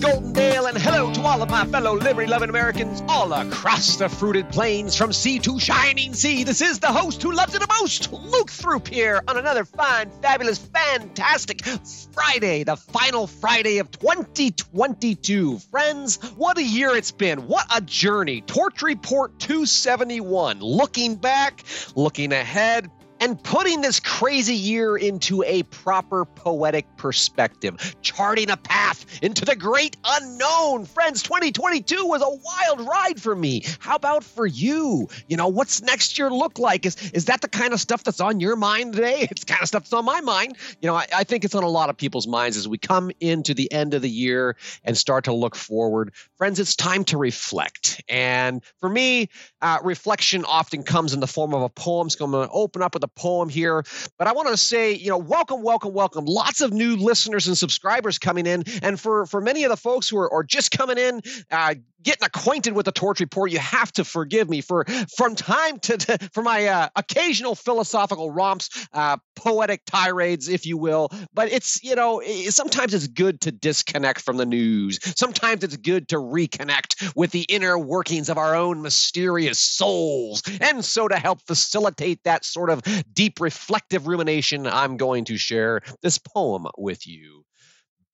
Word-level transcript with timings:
Golden 0.00 0.32
Dale, 0.32 0.66
and 0.66 0.78
hello 0.78 1.12
to 1.12 1.20
all 1.22 1.42
of 1.42 1.50
my 1.50 1.64
fellow 1.66 1.96
liberty 1.96 2.28
loving 2.28 2.50
Americans 2.50 3.02
all 3.08 3.32
across 3.32 3.96
the 3.96 4.08
fruited 4.08 4.48
plains 4.48 4.94
from 4.94 5.12
sea 5.12 5.40
to 5.40 5.58
shining 5.58 6.14
sea. 6.14 6.44
This 6.44 6.60
is 6.60 6.78
the 6.78 6.86
host 6.86 7.20
who 7.22 7.32
loves 7.32 7.54
it 7.54 7.60
the 7.60 7.76
most, 7.80 8.12
Luke 8.12 8.50
Throop 8.50 8.86
here 8.86 9.20
on 9.26 9.36
another 9.36 9.64
fine, 9.64 10.10
fabulous, 10.22 10.58
fantastic 10.58 11.64
Friday, 12.12 12.62
the 12.62 12.76
final 12.76 13.26
Friday 13.26 13.78
of 13.78 13.90
2022. 13.90 15.58
Friends, 15.58 16.16
what 16.36 16.58
a 16.58 16.62
year 16.62 16.94
it's 16.94 17.12
been. 17.12 17.48
What 17.48 17.66
a 17.74 17.80
journey. 17.80 18.42
Torch 18.42 18.82
Report 18.82 19.38
271. 19.40 20.60
Looking 20.60 21.16
back, 21.16 21.64
looking 21.96 22.32
ahead, 22.32 22.90
and 23.20 23.42
putting 23.42 23.80
this 23.80 24.00
crazy 24.00 24.54
year 24.54 24.96
into 24.96 25.42
a 25.42 25.62
proper 25.64 26.24
poetic 26.24 26.86
perspective, 26.96 27.96
charting 28.02 28.50
a 28.50 28.56
path 28.56 29.04
into 29.22 29.44
the 29.44 29.56
great 29.56 29.96
unknown. 30.04 30.84
Friends, 30.84 31.22
2022 31.22 32.06
was 32.06 32.22
a 32.22 32.28
wild 32.28 32.88
ride 32.88 33.20
for 33.20 33.34
me. 33.34 33.64
How 33.78 33.96
about 33.96 34.24
for 34.24 34.46
you? 34.46 35.08
You 35.28 35.36
know, 35.36 35.48
what's 35.48 35.82
next 35.82 36.18
year 36.18 36.30
look 36.30 36.58
like? 36.58 36.86
Is 36.86 36.96
is 37.12 37.26
that 37.26 37.40
the 37.40 37.48
kind 37.48 37.72
of 37.72 37.80
stuff 37.80 38.04
that's 38.04 38.20
on 38.20 38.40
your 38.40 38.56
mind 38.56 38.94
today? 38.94 39.26
It's 39.38 39.44
kind 39.44 39.62
of 39.62 39.68
stuff 39.68 39.84
that's 39.84 39.92
on 39.92 40.04
my 40.04 40.20
mind. 40.20 40.56
You 40.80 40.88
know, 40.88 40.94
I, 40.94 41.06
I 41.14 41.24
think 41.24 41.44
it's 41.44 41.54
on 41.54 41.62
a 41.62 41.68
lot 41.68 41.90
of 41.90 41.96
people's 41.96 42.26
minds 42.26 42.56
as 42.56 42.66
we 42.66 42.78
come 42.78 43.10
into 43.20 43.54
the 43.54 43.70
end 43.70 43.94
of 43.94 44.02
the 44.02 44.08
year 44.10 44.56
and 44.84 44.96
start 44.96 45.24
to 45.24 45.32
look 45.32 45.54
forward. 45.54 46.12
Friends, 46.36 46.58
it's 46.58 46.74
time 46.74 47.04
to 47.04 47.18
reflect. 47.18 48.02
And 48.08 48.62
for 48.80 48.88
me, 48.88 49.28
uh, 49.60 49.78
reflection 49.84 50.44
often 50.44 50.82
comes 50.82 51.14
in 51.14 51.20
the 51.20 51.26
form 51.26 51.54
of 51.54 51.62
a 51.62 51.68
poem. 51.68 52.08
So 52.10 52.24
I'm 52.24 52.30
going 52.30 52.48
to 52.48 52.52
open 52.52 52.82
up 52.82 52.94
with 52.94 53.04
a 53.04 53.07
poem 53.08 53.48
here. 53.48 53.84
But 54.18 54.28
I 54.28 54.32
want 54.32 54.48
to 54.48 54.56
say, 54.56 54.92
you 54.92 55.10
know, 55.10 55.18
welcome, 55.18 55.62
welcome, 55.62 55.92
welcome. 55.92 56.24
Lots 56.24 56.60
of 56.60 56.72
new 56.72 56.96
listeners 56.96 57.46
and 57.46 57.56
subscribers 57.56 58.18
coming 58.18 58.46
in. 58.46 58.64
And 58.82 58.98
for, 58.98 59.26
for 59.26 59.40
many 59.40 59.64
of 59.64 59.70
the 59.70 59.76
folks 59.76 60.08
who 60.08 60.18
are, 60.18 60.32
are 60.32 60.44
just 60.44 60.70
coming 60.70 60.98
in, 60.98 61.20
uh, 61.50 61.74
getting 62.02 62.24
acquainted 62.24 62.74
with 62.74 62.86
the 62.86 62.92
torch 62.92 63.20
report 63.20 63.50
you 63.50 63.58
have 63.58 63.90
to 63.92 64.04
forgive 64.04 64.48
me 64.48 64.60
for 64.60 64.84
from 65.16 65.34
time 65.34 65.78
to, 65.80 66.18
for 66.32 66.42
my 66.42 66.66
uh, 66.66 66.88
occasional 66.96 67.54
philosophical 67.54 68.30
romps 68.30 68.88
uh, 68.92 69.16
poetic 69.34 69.82
tirades 69.84 70.48
if 70.48 70.66
you 70.66 70.76
will 70.76 71.10
but 71.34 71.50
it's 71.50 71.82
you 71.82 71.94
know 71.94 72.22
sometimes 72.48 72.94
it's 72.94 73.06
good 73.08 73.40
to 73.40 73.50
disconnect 73.50 74.20
from 74.20 74.36
the 74.36 74.46
news 74.46 74.98
sometimes 75.18 75.64
it's 75.64 75.76
good 75.76 76.08
to 76.08 76.16
reconnect 76.16 77.12
with 77.16 77.30
the 77.30 77.42
inner 77.42 77.78
workings 77.78 78.28
of 78.28 78.38
our 78.38 78.54
own 78.54 78.82
mysterious 78.82 79.58
souls 79.58 80.42
and 80.60 80.84
so 80.84 81.08
to 81.08 81.18
help 81.18 81.40
facilitate 81.46 82.22
that 82.24 82.44
sort 82.44 82.70
of 82.70 82.80
deep 83.12 83.40
reflective 83.40 84.06
rumination 84.06 84.66
i'm 84.66 84.96
going 84.96 85.24
to 85.24 85.36
share 85.36 85.80
this 86.02 86.18
poem 86.18 86.66
with 86.76 87.06
you 87.06 87.44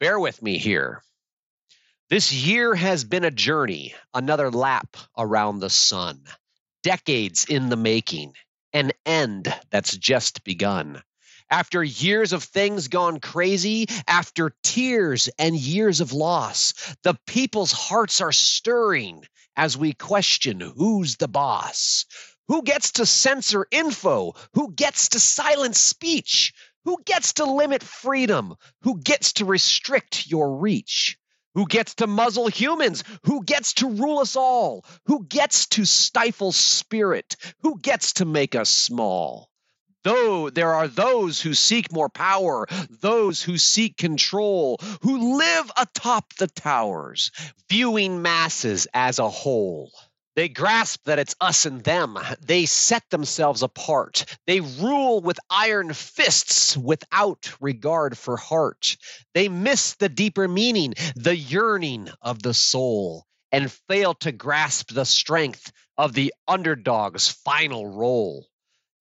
bear 0.01 0.19
with 0.19 0.43
me 0.43 0.59
here 0.59 1.03
this 2.11 2.33
year 2.33 2.75
has 2.75 3.03
been 3.03 3.25
a 3.25 3.31
journey, 3.31 3.95
another 4.13 4.51
lap 4.51 4.99
around 5.17 5.59
the 5.59 5.71
sun, 5.71 6.23
decades 6.83 7.47
in 7.49 7.71
the 7.71 7.77
making, 7.77 8.35
an 8.75 8.93
end 9.07 9.53
that's 9.71 9.97
just 9.97 10.45
begun. 10.45 11.03
After 11.51 11.83
years 11.83 12.35
of 12.35 12.45
things 12.45 12.89
gone 12.89 13.21
crazy, 13.21 13.87
after 14.07 14.55
tears 14.63 15.31
and 15.39 15.57
years 15.57 16.03
of 16.03 16.13
loss, 16.13 16.75
the 17.05 17.19
people's 17.27 17.73
hearts 17.73 18.21
are 18.21 18.33
stirring 18.33 19.25
as 19.57 19.77
we 19.77 19.95
question 19.95 20.61
who's 20.61 21.17
the 21.17 21.29
boss. 21.29 22.05
Who 22.49 22.63
gets 22.63 22.93
to 22.93 23.07
censor 23.07 23.67
info? 23.71 24.35
Who 24.53 24.73
gets 24.73 25.09
to 25.11 25.21
silence 25.21 25.79
speech? 25.79 26.53
Who 26.85 26.99
gets 27.05 27.35
to 27.35 27.45
limit 27.45 27.83
freedom? 27.83 28.55
Who 28.83 29.01
gets 29.01 29.33
to 29.35 29.47
restrict 29.47 30.27
your 30.27 30.57
reach? 30.57 31.17
Who 31.55 31.67
gets 31.67 31.95
to 31.97 32.07
muzzle 32.07 32.49
humans? 32.49 33.05
Who 33.25 33.45
gets 33.45 33.75
to 33.75 33.89
rule 33.89 34.19
us 34.19 34.37
all? 34.37 34.85
Who 35.07 35.25
gets 35.25 35.67
to 35.69 35.85
stifle 35.85 36.53
spirit? 36.53 37.37
Who 37.61 37.79
gets 37.79 38.15
to 38.15 38.25
make 38.25 38.55
us 38.55 38.69
small? 38.69 39.49
Though 40.03 40.51
there 40.51 40.75
are 40.75 40.89
those 40.89 41.41
who 41.41 41.55
seek 41.55 41.91
more 41.91 42.11
power, 42.11 42.67
those 42.91 43.41
who 43.41 43.57
seek 43.57 43.97
control, 43.97 44.79
who 45.01 45.39
live 45.39 45.71
atop 45.79 46.35
the 46.35 46.49
towers, 46.49 47.31
viewing 47.71 48.21
masses 48.21 48.87
as 48.93 49.19
a 49.19 49.31
whole. 49.31 49.91
They 50.37 50.49
grasp 50.49 51.05
that 51.05 51.19
it's 51.19 51.37
us 51.41 51.65
and 51.65 51.85
them. 51.85 52.19
They 52.41 52.67
set 52.67 53.09
themselves 53.11 53.63
apart. 53.63 54.25
They 54.47 54.61
rule 54.61 55.21
with 55.21 55.39
iron 55.49 55.93
fists 55.93 56.77
without 56.77 57.53
regard 57.61 58.19
for 58.19 58.37
heart. 58.37 58.97
They 59.33 59.49
miss 59.49 59.95
the 59.95 60.09
deeper 60.09 60.49
meaning, 60.49 60.95
the 61.15 61.37
yearning 61.37 62.09
of 62.21 62.43
the 62.43 62.55
soul, 62.55 63.27
and 63.53 63.71
fail 63.89 64.15
to 64.15 64.33
grasp 64.33 64.93
the 64.93 65.05
strength 65.05 65.71
of 65.97 66.13
the 66.15 66.35
underdog's 66.49 67.29
final 67.29 67.87
role 67.87 68.47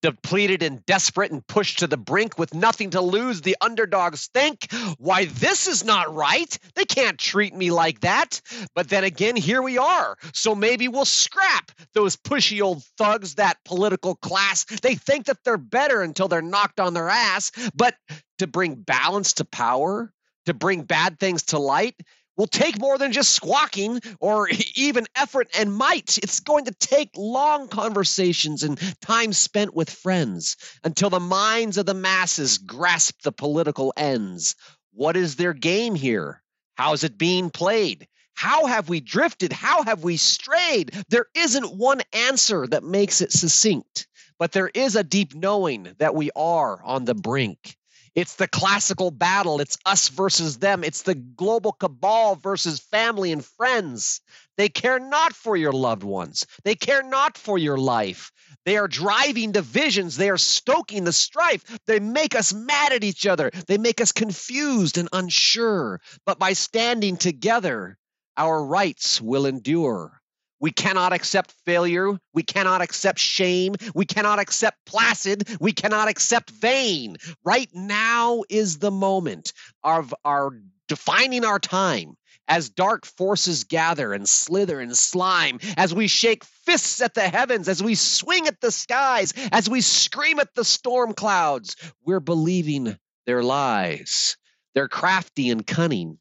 depleted 0.04 0.62
and 0.62 0.84
desperate 0.84 1.32
and 1.32 1.46
pushed 1.46 1.78
to 1.78 1.86
the 1.86 1.96
brink 1.96 2.38
with 2.38 2.52
nothing 2.52 2.90
to 2.90 3.00
lose, 3.00 3.40
the 3.40 3.56
underdogs 3.62 4.26
think, 4.34 4.70
why, 4.98 5.24
this 5.24 5.66
is 5.66 5.82
not 5.82 6.14
right. 6.14 6.58
They 6.74 6.84
can't 6.84 7.18
treat 7.18 7.54
me 7.54 7.70
like 7.70 8.00
that. 8.00 8.42
But 8.74 8.90
then 8.90 9.02
again, 9.02 9.34
here 9.34 9.62
we 9.62 9.78
are. 9.78 10.18
So 10.34 10.54
maybe 10.54 10.88
we'll 10.88 11.06
scrap 11.06 11.72
those 11.94 12.16
pushy 12.16 12.60
old 12.60 12.84
thugs, 12.98 13.36
that 13.36 13.56
political 13.64 14.14
class. 14.14 14.66
They 14.66 14.94
think 14.94 15.24
that 15.24 15.38
they're 15.42 15.56
better 15.56 16.02
until 16.02 16.28
they're 16.28 16.42
knocked 16.42 16.80
on 16.80 16.92
their 16.92 17.08
ass. 17.08 17.50
But 17.74 17.94
to 18.40 18.46
bring 18.46 18.74
balance 18.74 19.32
to 19.34 19.46
power, 19.46 20.12
to 20.44 20.52
bring 20.52 20.82
bad 20.82 21.18
things 21.18 21.44
to 21.44 21.58
light, 21.58 21.94
will 22.36 22.46
take 22.46 22.78
more 22.78 22.98
than 22.98 23.12
just 23.12 23.30
squawking 23.30 24.00
or 24.20 24.48
even 24.76 25.06
effort 25.16 25.48
and 25.56 25.74
might. 25.74 26.18
It's 26.18 26.40
going 26.40 26.66
to 26.66 26.74
take 26.74 27.10
long 27.16 27.68
conversations 27.68 28.62
and 28.62 28.78
time 29.00 29.32
spent 29.32 29.74
with 29.74 29.90
friends 29.90 30.56
until 30.82 31.10
the 31.10 31.20
minds 31.20 31.78
of 31.78 31.86
the 31.86 31.94
masses 31.94 32.58
grasp 32.58 33.22
the 33.22 33.32
political 33.32 33.92
ends. 33.96 34.56
What 34.92 35.16
is 35.16 35.36
their 35.36 35.52
game 35.52 35.94
here? 35.94 36.42
How's 36.76 37.04
it 37.04 37.18
being 37.18 37.50
played? 37.50 38.08
How 38.34 38.66
have 38.66 38.88
we 38.88 39.00
drifted? 39.00 39.52
How 39.52 39.84
have 39.84 40.02
we 40.02 40.16
strayed? 40.16 40.92
There 41.08 41.26
isn't 41.34 41.76
one 41.76 42.02
answer 42.12 42.66
that 42.66 42.82
makes 42.82 43.20
it 43.20 43.32
succinct, 43.32 44.08
but 44.38 44.52
there 44.52 44.70
is 44.74 44.96
a 44.96 45.04
deep 45.04 45.34
knowing 45.34 45.94
that 45.98 46.14
we 46.16 46.30
are 46.34 46.82
on 46.82 47.04
the 47.04 47.14
brink. 47.14 47.76
It's 48.14 48.36
the 48.36 48.46
classical 48.46 49.10
battle. 49.10 49.60
It's 49.60 49.76
us 49.84 50.08
versus 50.08 50.58
them. 50.58 50.84
It's 50.84 51.02
the 51.02 51.16
global 51.16 51.72
cabal 51.72 52.36
versus 52.36 52.78
family 52.78 53.32
and 53.32 53.44
friends. 53.44 54.20
They 54.56 54.68
care 54.68 55.00
not 55.00 55.34
for 55.34 55.56
your 55.56 55.72
loved 55.72 56.04
ones. 56.04 56.46
They 56.62 56.76
care 56.76 57.02
not 57.02 57.36
for 57.36 57.58
your 57.58 57.76
life. 57.76 58.30
They 58.64 58.76
are 58.76 58.86
driving 58.86 59.52
divisions. 59.52 60.16
They 60.16 60.30
are 60.30 60.38
stoking 60.38 61.04
the 61.04 61.12
strife. 61.12 61.64
They 61.86 61.98
make 61.98 62.36
us 62.36 62.52
mad 62.54 62.92
at 62.92 63.04
each 63.04 63.26
other. 63.26 63.50
They 63.66 63.78
make 63.78 64.00
us 64.00 64.12
confused 64.12 64.96
and 64.96 65.08
unsure. 65.12 66.00
But 66.24 66.38
by 66.38 66.52
standing 66.52 67.16
together, 67.16 67.98
our 68.36 68.64
rights 68.64 69.20
will 69.20 69.46
endure. 69.46 70.20
We 70.64 70.70
cannot 70.70 71.12
accept 71.12 71.52
failure. 71.66 72.18
We 72.32 72.42
cannot 72.42 72.80
accept 72.80 73.18
shame. 73.18 73.74
We 73.94 74.06
cannot 74.06 74.38
accept 74.38 74.78
placid. 74.86 75.46
We 75.60 75.72
cannot 75.72 76.08
accept 76.08 76.48
vain. 76.48 77.18
Right 77.44 77.68
now 77.74 78.44
is 78.48 78.78
the 78.78 78.90
moment 78.90 79.52
of 79.82 80.14
our 80.24 80.58
defining 80.88 81.44
our 81.44 81.58
time 81.58 82.16
as 82.48 82.70
dark 82.70 83.04
forces 83.04 83.64
gather 83.64 84.14
and 84.14 84.26
slither 84.26 84.80
and 84.80 84.96
slime, 84.96 85.58
as 85.76 85.94
we 85.94 86.08
shake 86.08 86.44
fists 86.64 87.02
at 87.02 87.12
the 87.12 87.28
heavens, 87.28 87.68
as 87.68 87.82
we 87.82 87.94
swing 87.94 88.46
at 88.46 88.62
the 88.62 88.72
skies, 88.72 89.34
as 89.52 89.68
we 89.68 89.82
scream 89.82 90.40
at 90.40 90.54
the 90.54 90.64
storm 90.64 91.12
clouds, 91.12 91.76
we're 92.06 92.20
believing 92.20 92.96
their 93.26 93.42
lies. 93.42 94.38
They're 94.74 94.88
crafty 94.88 95.50
and 95.50 95.66
cunning. 95.66 96.16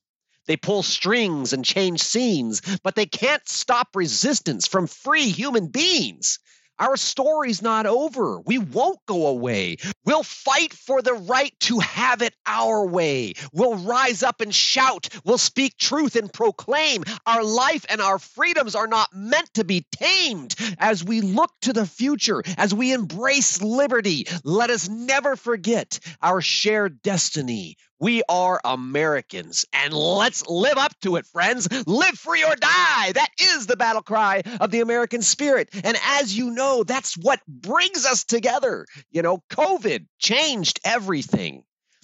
They 0.47 0.57
pull 0.57 0.83
strings 0.83 1.53
and 1.53 1.63
change 1.63 2.01
scenes, 2.01 2.61
but 2.83 2.95
they 2.95 3.05
can't 3.05 3.47
stop 3.47 3.95
resistance 3.95 4.67
from 4.67 4.87
free 4.87 5.29
human 5.29 5.67
beings. 5.67 6.39
Our 6.79 6.97
story's 6.97 7.61
not 7.61 7.85
over. 7.85 8.39
We 8.41 8.57
won't 8.57 8.99
go 9.05 9.27
away. 9.27 9.77
We'll 10.05 10.23
fight 10.23 10.73
for 10.73 11.01
the 11.01 11.13
right 11.13 11.53
to 11.61 11.79
have 11.79 12.21
it 12.23 12.33
our 12.47 12.85
way. 12.85 13.33
We'll 13.53 13.75
rise 13.75 14.23
up 14.23 14.41
and 14.41 14.53
shout. 14.53 15.07
We'll 15.23 15.37
speak 15.37 15.77
truth 15.77 16.15
and 16.15 16.33
proclaim. 16.33 17.03
Our 17.27 17.43
life 17.43 17.85
and 17.89 18.01
our 18.01 18.17
freedoms 18.17 18.73
are 18.73 18.87
not 18.87 19.09
meant 19.13 19.53
to 19.53 19.63
be 19.63 19.85
tamed. 19.91 20.55
As 20.79 21.03
we 21.03 21.21
look 21.21 21.51
to 21.61 21.73
the 21.73 21.85
future, 21.85 22.41
as 22.57 22.73
we 22.73 22.91
embrace 22.91 23.61
liberty, 23.61 24.25
let 24.43 24.71
us 24.71 24.89
never 24.89 25.35
forget 25.35 25.99
our 26.21 26.41
shared 26.41 27.03
destiny. 27.03 27.77
We 28.03 28.21
are 28.27 28.59
Americans, 28.65 29.63
and 29.71 29.93
let's 29.93 30.45
live 30.45 30.77
up 30.77 30.91
to 31.03 31.15
it, 31.15 31.25
friends. 31.25 31.69
Live 31.87 32.19
free 32.19 32.43
or 32.43 32.53
die. 32.53 33.13
That 33.13 33.29
is 33.39 33.65
the 33.65 33.77
battle 33.77 34.01
cry 34.01 34.41
of 34.59 34.71
the 34.71 34.81
American 34.81 35.21
spirit. 35.21 35.69
And 35.85 35.95
as 36.03 36.37
you 36.37 36.51
know, 36.51 36.83
that's 36.83 37.17
what 37.17 37.39
brings 37.47 38.05
us 38.05 38.25
together. 38.25 38.85
You 39.11 39.21
know, 39.21 39.41
COVID 39.49 40.05
changed 40.19 40.81
everything, 40.83 41.63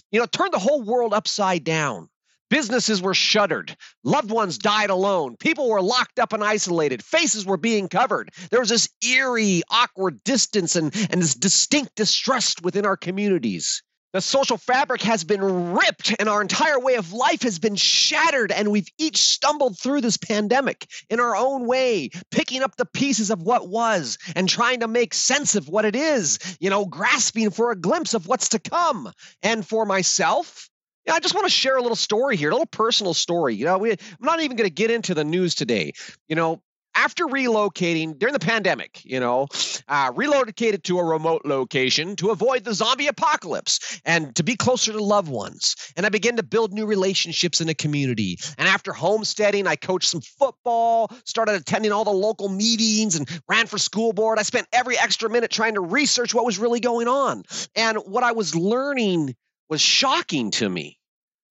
you 0.09 0.21
know, 0.21 0.25
turned 0.25 0.53
the 0.53 0.59
whole 0.59 0.83
world 0.83 1.13
upside 1.13 1.65
down. 1.65 2.07
Businesses 2.49 3.01
were 3.01 3.13
shuttered. 3.13 3.75
Loved 4.05 4.31
ones 4.31 4.57
died 4.57 4.91
alone. 4.91 5.35
People 5.35 5.69
were 5.69 5.81
locked 5.81 6.17
up 6.17 6.31
and 6.31 6.45
isolated. 6.45 7.03
Faces 7.03 7.45
were 7.45 7.57
being 7.57 7.89
covered. 7.89 8.29
There 8.51 8.61
was 8.61 8.69
this 8.69 8.87
eerie, 9.05 9.63
awkward 9.69 10.23
distance 10.23 10.77
and, 10.77 10.95
and 11.11 11.21
this 11.21 11.35
distinct 11.35 11.95
distrust 11.95 12.63
within 12.63 12.85
our 12.85 12.95
communities. 12.95 13.83
The 14.11 14.21
social 14.21 14.57
fabric 14.57 15.03
has 15.03 15.23
been 15.23 15.73
ripped 15.73 16.15
and 16.17 16.27
our 16.27 16.41
entire 16.41 16.79
way 16.79 16.95
of 16.95 17.13
life 17.13 17.43
has 17.43 17.59
been 17.59 17.75
shattered. 17.75 18.51
And 18.51 18.71
we've 18.71 18.87
each 18.97 19.17
stumbled 19.17 19.77
through 19.77 20.01
this 20.01 20.17
pandemic 20.17 20.87
in 21.09 21.19
our 21.19 21.35
own 21.35 21.67
way, 21.67 22.09
picking 22.31 22.63
up 22.63 22.75
the 22.75 22.87
pieces 22.87 23.29
of 23.29 23.43
what 23.43 23.67
was 23.67 24.17
and 24.35 24.49
trying 24.49 24.79
to 24.79 24.87
make 24.87 25.13
sense 25.13 25.55
of 25.55 25.67
what 25.67 25.85
it 25.85 25.95
is, 25.95 26.39
you 26.59 26.71
know, 26.71 26.85
grasping 26.85 27.51
for 27.51 27.71
a 27.71 27.75
glimpse 27.75 28.15
of 28.15 28.27
what's 28.27 28.49
to 28.49 28.59
come. 28.59 29.11
And 29.43 29.65
for 29.65 29.85
myself, 29.85 30.69
yeah, 31.05 31.13
I 31.13 31.19
just 31.19 31.35
want 31.35 31.45
to 31.45 31.51
share 31.51 31.77
a 31.77 31.81
little 31.81 31.95
story 31.95 32.35
here, 32.35 32.49
a 32.49 32.53
little 32.53 32.65
personal 32.65 33.13
story. 33.13 33.55
You 33.55 33.65
know, 33.65 33.77
we, 33.77 33.91
I'm 33.91 33.97
not 34.21 34.41
even 34.41 34.57
going 34.57 34.69
to 34.69 34.73
get 34.73 34.91
into 34.91 35.13
the 35.13 35.23
news 35.23 35.55
today. 35.55 35.93
You 36.27 36.35
know, 36.35 36.61
after 36.99 37.25
relocating 37.27 38.19
during 38.19 38.33
the 38.33 38.39
pandemic, 38.39 39.01
you 39.05 39.21
know, 39.21 39.47
uh, 39.87 40.11
relocated 40.13 40.83
to 40.83 40.99
a 40.99 41.03
remote 41.03 41.43
location 41.45 42.13
to 42.17 42.29
avoid 42.29 42.65
the 42.65 42.73
zombie 42.73 43.07
apocalypse 43.07 44.01
and 44.03 44.35
to 44.35 44.43
be 44.43 44.57
closer 44.57 44.91
to 44.91 45.01
loved 45.01 45.29
ones. 45.29 45.77
And 45.95 46.05
I 46.05 46.09
began 46.09 46.35
to 46.35 46.43
build 46.43 46.73
new 46.73 46.85
relationships 46.85 47.61
in 47.61 47.67
the 47.67 47.73
community. 47.73 48.37
And 48.57 48.67
after 48.67 48.91
homesteading, 48.91 49.65
I 49.65 49.77
coached 49.77 50.09
some 50.09 50.19
football, 50.19 51.09
started 51.23 51.55
attending 51.55 51.93
all 51.93 52.03
the 52.03 52.11
local 52.11 52.49
meetings, 52.49 53.15
and 53.15 53.29
ran 53.47 53.67
for 53.67 53.77
school 53.77 54.11
board. 54.11 54.37
I 54.37 54.43
spent 54.43 54.67
every 54.73 54.99
extra 54.99 55.29
minute 55.29 55.51
trying 55.51 55.75
to 55.75 55.81
research 55.81 56.33
what 56.33 56.45
was 56.45 56.59
really 56.59 56.81
going 56.81 57.07
on. 57.07 57.43
And 57.77 57.97
what 57.99 58.25
I 58.25 58.33
was 58.33 58.55
learning 58.55 59.35
was 59.69 59.79
shocking 59.79 60.51
to 60.51 60.67
me. 60.67 60.99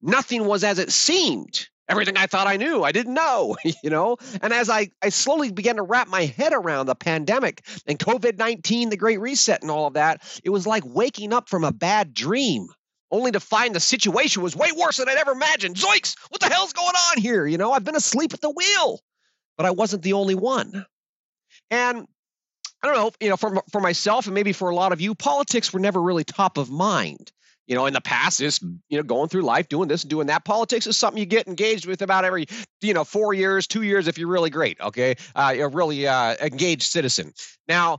Nothing 0.02 0.44
was 0.44 0.62
as 0.62 0.78
it 0.78 0.92
seemed 0.92 1.68
everything 1.88 2.16
I 2.16 2.26
thought 2.26 2.46
I 2.46 2.56
knew, 2.56 2.84
I 2.84 2.92
didn't 2.92 3.14
know, 3.14 3.56
you 3.82 3.90
know? 3.90 4.16
And 4.42 4.52
as 4.52 4.70
I, 4.70 4.90
I 5.02 5.08
slowly 5.08 5.50
began 5.50 5.76
to 5.76 5.82
wrap 5.82 6.08
my 6.08 6.24
head 6.24 6.52
around 6.52 6.86
the 6.86 6.94
pandemic 6.94 7.64
and 7.86 7.98
COVID 7.98 8.38
19, 8.38 8.90
the 8.90 8.96
Great 8.96 9.20
Reset, 9.20 9.62
and 9.62 9.70
all 9.70 9.86
of 9.86 9.94
that, 9.94 10.22
it 10.44 10.50
was 10.50 10.66
like 10.66 10.84
waking 10.86 11.32
up 11.32 11.48
from 11.48 11.64
a 11.64 11.72
bad 11.72 12.14
dream. 12.14 12.68
Only 13.10 13.30
to 13.30 13.40
find 13.40 13.74
the 13.74 13.80
situation 13.80 14.42
was 14.42 14.54
way 14.54 14.70
worse 14.76 14.98
than 14.98 15.08
I'd 15.08 15.16
ever 15.16 15.32
imagined. 15.32 15.76
Zoinks! 15.76 16.14
What 16.28 16.42
the 16.42 16.50
hell's 16.50 16.74
going 16.74 16.94
on 16.94 17.18
here? 17.18 17.46
You 17.46 17.56
know, 17.56 17.72
I've 17.72 17.84
been 17.84 17.96
asleep 17.96 18.34
at 18.34 18.42
the 18.42 18.50
wheel, 18.50 19.00
but 19.56 19.64
I 19.64 19.70
wasn't 19.70 20.02
the 20.02 20.12
only 20.12 20.34
one. 20.34 20.84
And 21.70 22.06
I 22.82 22.86
don't 22.86 22.96
know, 22.96 23.10
you 23.18 23.30
know, 23.30 23.38
for 23.38 23.62
for 23.72 23.80
myself 23.80 24.26
and 24.26 24.34
maybe 24.34 24.52
for 24.52 24.68
a 24.68 24.74
lot 24.74 24.92
of 24.92 25.00
you, 25.00 25.14
politics 25.14 25.72
were 25.72 25.80
never 25.80 26.02
really 26.02 26.24
top 26.24 26.58
of 26.58 26.70
mind 26.70 27.32
you 27.68 27.74
know, 27.74 27.86
in 27.86 27.92
the 27.92 28.00
past 28.00 28.40
is, 28.40 28.60
you 28.88 28.96
know, 28.96 29.02
going 29.02 29.28
through 29.28 29.42
life, 29.42 29.68
doing 29.68 29.88
this 29.88 30.02
and 30.02 30.10
doing 30.10 30.26
that. 30.28 30.44
Politics 30.44 30.86
is 30.86 30.96
something 30.96 31.18
you 31.18 31.26
get 31.26 31.46
engaged 31.46 31.86
with 31.86 32.00
about 32.00 32.24
every, 32.24 32.46
you 32.80 32.94
know, 32.94 33.04
four 33.04 33.34
years, 33.34 33.66
two 33.66 33.82
years 33.82 34.08
if 34.08 34.18
you're 34.18 34.28
really 34.28 34.50
great. 34.50 34.80
Okay. 34.80 35.16
Uh, 35.36 35.52
you're 35.54 35.68
really 35.68 36.08
uh, 36.08 36.34
engaged 36.40 36.82
citizen. 36.82 37.34
Now, 37.68 37.98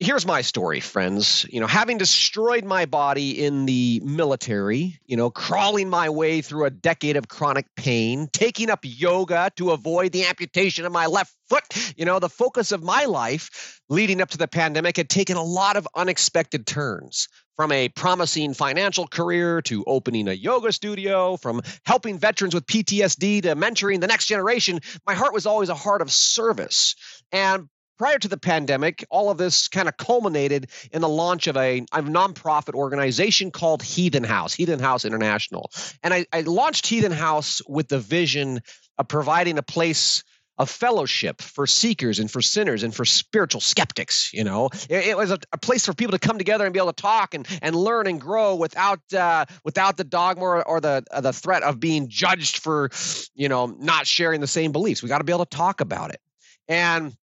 here's 0.00 0.26
my 0.26 0.40
story, 0.40 0.80
friends. 0.80 1.44
You 1.50 1.60
know, 1.60 1.66
having 1.66 1.98
destroyed 1.98 2.64
my 2.64 2.86
body 2.86 3.44
in 3.44 3.66
the 3.66 4.00
military, 4.02 4.98
you 5.04 5.18
know, 5.18 5.28
crawling 5.30 5.90
my 5.90 6.08
way 6.08 6.40
through 6.40 6.64
a 6.64 6.70
decade 6.70 7.16
of 7.16 7.28
chronic 7.28 7.66
pain, 7.76 8.28
taking 8.32 8.70
up 8.70 8.80
yoga 8.82 9.50
to 9.56 9.70
avoid 9.72 10.12
the 10.12 10.24
amputation 10.24 10.86
of 10.86 10.92
my 10.92 11.06
left 11.06 11.34
foot, 11.48 11.94
you 11.96 12.06
know, 12.06 12.18
the 12.18 12.30
focus 12.30 12.72
of 12.72 12.82
my 12.82 13.04
life 13.04 13.80
leading 13.90 14.20
up 14.22 14.30
to 14.30 14.38
the 14.38 14.48
pandemic 14.48 14.96
had 14.96 15.10
taken 15.10 15.36
a 15.36 15.42
lot 15.42 15.76
of 15.76 15.86
unexpected 15.94 16.66
turns. 16.66 17.28
From 17.56 17.70
a 17.70 17.88
promising 17.88 18.52
financial 18.52 19.06
career 19.06 19.62
to 19.62 19.84
opening 19.86 20.26
a 20.26 20.32
yoga 20.32 20.72
studio, 20.72 21.36
from 21.36 21.62
helping 21.86 22.18
veterans 22.18 22.52
with 22.52 22.66
PTSD 22.66 23.42
to 23.42 23.54
mentoring 23.54 24.00
the 24.00 24.08
next 24.08 24.26
generation, 24.26 24.80
my 25.06 25.14
heart 25.14 25.32
was 25.32 25.46
always 25.46 25.68
a 25.68 25.74
heart 25.74 26.02
of 26.02 26.10
service. 26.10 26.96
And 27.30 27.68
prior 27.96 28.18
to 28.18 28.28
the 28.28 28.36
pandemic, 28.36 29.04
all 29.10 29.30
of 29.30 29.38
this 29.38 29.68
kind 29.68 29.88
of 29.88 29.96
culminated 29.96 30.68
in 30.92 31.00
the 31.00 31.08
launch 31.08 31.46
of 31.46 31.56
a, 31.56 31.78
a 31.92 32.02
nonprofit 32.02 32.74
organization 32.74 33.50
called 33.50 33.82
Heathen 33.82 34.24
House, 34.24 34.52
Heathen 34.52 34.80
House 34.80 35.04
International. 35.04 35.70
And 36.02 36.12
I, 36.12 36.26
I 36.32 36.40
launched 36.40 36.86
Heathen 36.86 37.12
House 37.12 37.62
with 37.68 37.88
the 37.88 38.00
vision 38.00 38.60
of 38.98 39.08
providing 39.08 39.58
a 39.58 39.62
place 39.62 40.24
of 40.58 40.70
fellowship 40.70 41.40
for 41.42 41.66
seekers 41.66 42.18
and 42.18 42.30
for 42.30 42.40
sinners 42.40 42.82
and 42.82 42.94
for 42.94 43.04
spiritual 43.04 43.60
skeptics 43.60 44.32
you 44.32 44.44
know? 44.44 44.68
It, 44.88 45.08
it 45.08 45.16
was 45.16 45.30
a, 45.30 45.38
a, 45.52 45.58
place 45.58 45.86
for 45.86 45.94
people 45.94 46.12
to 46.12 46.18
come 46.18 46.36
together 46.36 46.64
and 46.64 46.72
be 46.72 46.78
able 46.78 46.92
to 46.92 47.02
talk 47.02 47.34
and, 47.34 47.46
and 47.62 47.74
learn 47.74 48.06
and 48.06 48.20
grow 48.20 48.54
without 48.54 49.00
uh, 49.14 49.46
without 49.64 49.96
the 49.96 50.04
dogma 50.04 50.44
or, 50.44 50.68
or 50.68 50.80
the 50.80 51.04
uh, 51.10 51.20
the 51.20 51.32
threat 51.32 51.62
of 51.62 51.80
being 51.80 52.08
judged 52.08 52.58
for 52.58 52.90
you 53.34 53.48
know 53.48 53.66
not 53.66 54.06
sharing 54.06 54.40
the 54.40 54.46
same 54.46 54.72
beliefs. 54.72 55.02
We 55.02 55.08
got 55.08 55.18
to 55.18 55.24
be 55.24 55.32
able 55.32 55.46
to 55.46 55.56
talk 55.56 55.80
about 55.80 56.10
it. 56.10 56.20
And 56.68 57.16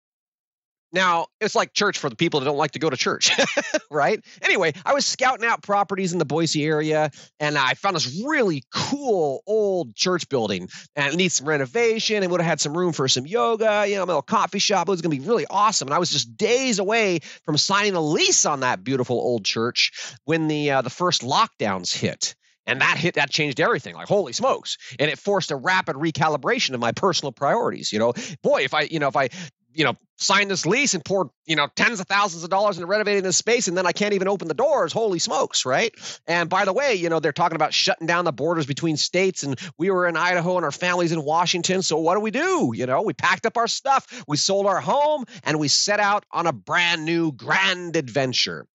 now, 0.93 1.27
it's 1.41 1.55
like 1.55 1.73
church 1.73 1.99
for 1.99 2.11
the 2.11 2.17
people 2.17 2.41
that 2.41 2.47
don't 2.47 2.57
like 2.57 2.73
to 2.73 2.79
go 2.79 2.91
to 2.91 2.97
church, 2.97 3.31
right? 3.91 4.23
Anyway, 4.43 4.73
I 4.85 4.93
was 4.93 5.07
scouting 5.07 5.47
out 5.47 5.63
properties 5.63 6.13
in 6.13 6.19
the 6.19 6.25
Boise 6.25 6.65
area 6.65 7.11
and 7.39 7.57
I 7.57 7.75
found 7.75 7.95
this 7.95 8.23
really 8.27 8.65
cool 8.75 9.43
old 9.47 9.95
church 9.95 10.29
building 10.29 10.69
and 10.97 11.13
it 11.13 11.17
needs 11.17 11.35
some 11.35 11.49
renovation 11.49 12.23
It 12.23 12.31
would 12.31 12.41
have 12.41 12.49
had 12.49 12.61
some 12.61 12.77
room 12.77 12.93
for 12.93 13.07
some 13.07 13.27
yoga, 13.27 13.87
you 13.87 13.97
know, 13.97 14.05
a 14.05 14.07
little 14.07 14.23
coffee 14.23 14.59
shop. 14.59 14.89
It 14.89 14.91
was 14.91 15.01
going 15.01 15.15
to 15.17 15.23
be 15.23 15.29
really 15.29 15.47
awesome. 15.49 15.89
And 15.89 15.95
I 15.95 15.99
was 15.99 16.11
just 16.11 16.37
days 16.37 16.79
away 16.81 17.21
from 17.45 17.57
signing 17.57 17.95
a 17.95 18.01
lease 18.01 18.45
on 18.45 18.61
that 18.61 18.83
beautiful 18.83 19.17
old 19.17 19.45
church 19.45 19.93
when 20.25 20.49
the 20.49 20.73
uh, 20.73 20.83
the 20.83 20.91
first 20.91 21.23
lockdowns 21.23 21.95
hit 21.95 22.35
and 22.67 22.81
that 22.81 22.97
hit 22.99 23.15
that 23.15 23.31
changed 23.31 23.61
everything 23.61 23.95
like 23.95 24.09
holy 24.09 24.33
smokes 24.33 24.77
and 24.99 25.11
it 25.11 25.19
forced 25.19 25.51
a 25.51 25.57
rapid 25.57 25.97
recalibration 25.97 26.75
of 26.75 26.81
my 26.81 26.93
personal 26.93 27.33
priorities 27.33 27.93
you 27.93 27.99
know 27.99 28.13
boy 28.43 28.63
if 28.63 28.75
i 28.75 28.83
you 28.83 28.99
know 28.99 29.09
if 29.09 29.17
i 29.17 29.29
you 29.73 29.85
know, 29.85 29.97
sign 30.17 30.49
this 30.49 30.67
lease 30.67 30.95
and 30.95 31.05
pour, 31.05 31.31
you 31.47 31.57
know, 31.57 31.69
tens 31.77 32.01
of 32.01 32.07
thousands 32.07 32.45
of 32.45 32.51
dollars 32.51 32.77
into 32.77 32.87
renovating 32.87 33.23
this 33.23 33.37
space, 33.37 33.69
and 33.69 33.77
then 33.77 33.87
I 33.87 33.93
can't 33.93 34.13
even 34.15 34.29
open 34.29 34.49
the 34.49 34.55
doors. 34.55 34.93
Holy 34.93 35.19
smokes, 35.19 35.65
right? 35.65 35.95
And 36.27 36.49
by 36.49 36.65
the 36.65 36.73
way, 36.73 36.95
you 36.95 37.09
know, 37.09 37.21
they're 37.21 37.33
talking 37.33 37.57
about 37.57 37.73
shutting 37.73 38.07
down 38.07 38.25
the 38.25 38.33
borders 38.33 38.67
between 38.67 38.97
states, 38.97 39.43
and 39.43 39.59
we 39.79 39.91
were 39.91 40.07
in 40.07 40.17
Idaho 40.17 40.57
and 40.57 40.65
our 40.65 40.73
families 40.73 41.13
in 41.13 41.23
Washington. 41.23 41.83
So 41.83 41.99
what 41.99 42.15
do 42.15 42.21
we 42.21 42.31
do? 42.31 42.73
You 42.75 42.87
know, 42.87 43.03
we 43.03 43.15
packed 43.15 43.47
up 43.47 43.57
our 43.57 43.69
stuff, 43.69 44.25
we 44.29 44.37
sold 44.37 44.67
our 44.67 44.81
home, 44.81 45.25
and 45.45 45.59
we 45.59 45.69
set 45.69 46.01
out 46.01 46.25
on 46.33 46.47
a 46.47 46.53
brand 46.53 47.05
new 47.05 47.33
grand 47.33 47.97
adventure. 47.97 48.67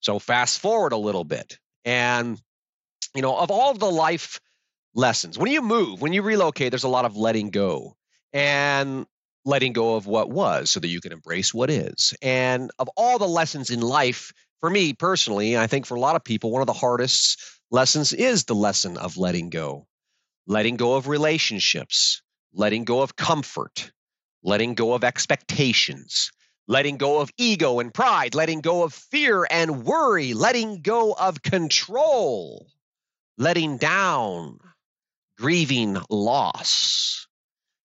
So 0.00 0.18
fast 0.18 0.60
forward 0.60 0.92
a 0.92 0.98
little 0.98 1.24
bit, 1.24 1.58
and 1.84 2.40
you 3.14 3.22
know, 3.22 3.36
of 3.36 3.50
all 3.50 3.74
the 3.74 3.90
life 3.90 4.40
lessons, 4.94 5.38
when 5.38 5.50
you 5.50 5.62
move, 5.62 6.00
when 6.00 6.12
you 6.12 6.22
relocate, 6.22 6.70
there's 6.70 6.84
a 6.84 6.88
lot 6.88 7.04
of 7.04 7.16
letting 7.16 7.50
go. 7.50 7.96
And 8.32 9.06
letting 9.44 9.72
go 9.72 9.96
of 9.96 10.06
what 10.06 10.30
was 10.30 10.70
so 10.70 10.80
that 10.80 10.88
you 10.88 11.00
can 11.00 11.12
embrace 11.12 11.52
what 11.52 11.70
is. 11.70 12.14
And 12.22 12.70
of 12.78 12.88
all 12.96 13.18
the 13.18 13.28
lessons 13.28 13.70
in 13.70 13.80
life, 13.80 14.32
for 14.60 14.70
me 14.70 14.94
personally, 14.94 15.56
I 15.56 15.66
think 15.66 15.86
for 15.86 15.96
a 15.96 16.00
lot 16.00 16.16
of 16.16 16.24
people, 16.24 16.50
one 16.50 16.62
of 16.62 16.66
the 16.66 16.72
hardest 16.72 17.40
lessons 17.70 18.12
is 18.12 18.44
the 18.44 18.54
lesson 18.54 18.96
of 18.96 19.16
letting 19.16 19.50
go. 19.50 19.86
Letting 20.46 20.76
go 20.76 20.96
of 20.96 21.08
relationships, 21.08 22.22
letting 22.52 22.84
go 22.84 23.02
of 23.02 23.16
comfort, 23.16 23.90
letting 24.42 24.74
go 24.74 24.94
of 24.94 25.04
expectations, 25.04 26.30
letting 26.66 26.96
go 26.96 27.20
of 27.20 27.30
ego 27.38 27.80
and 27.80 27.92
pride, 27.92 28.34
letting 28.34 28.60
go 28.60 28.84
of 28.84 28.94
fear 28.94 29.46
and 29.50 29.84
worry, 29.84 30.34
letting 30.34 30.82
go 30.82 31.12
of 31.12 31.42
control, 31.42 32.66
letting 33.38 33.78
down, 33.78 34.58
grieving 35.38 35.98
loss 36.08 37.26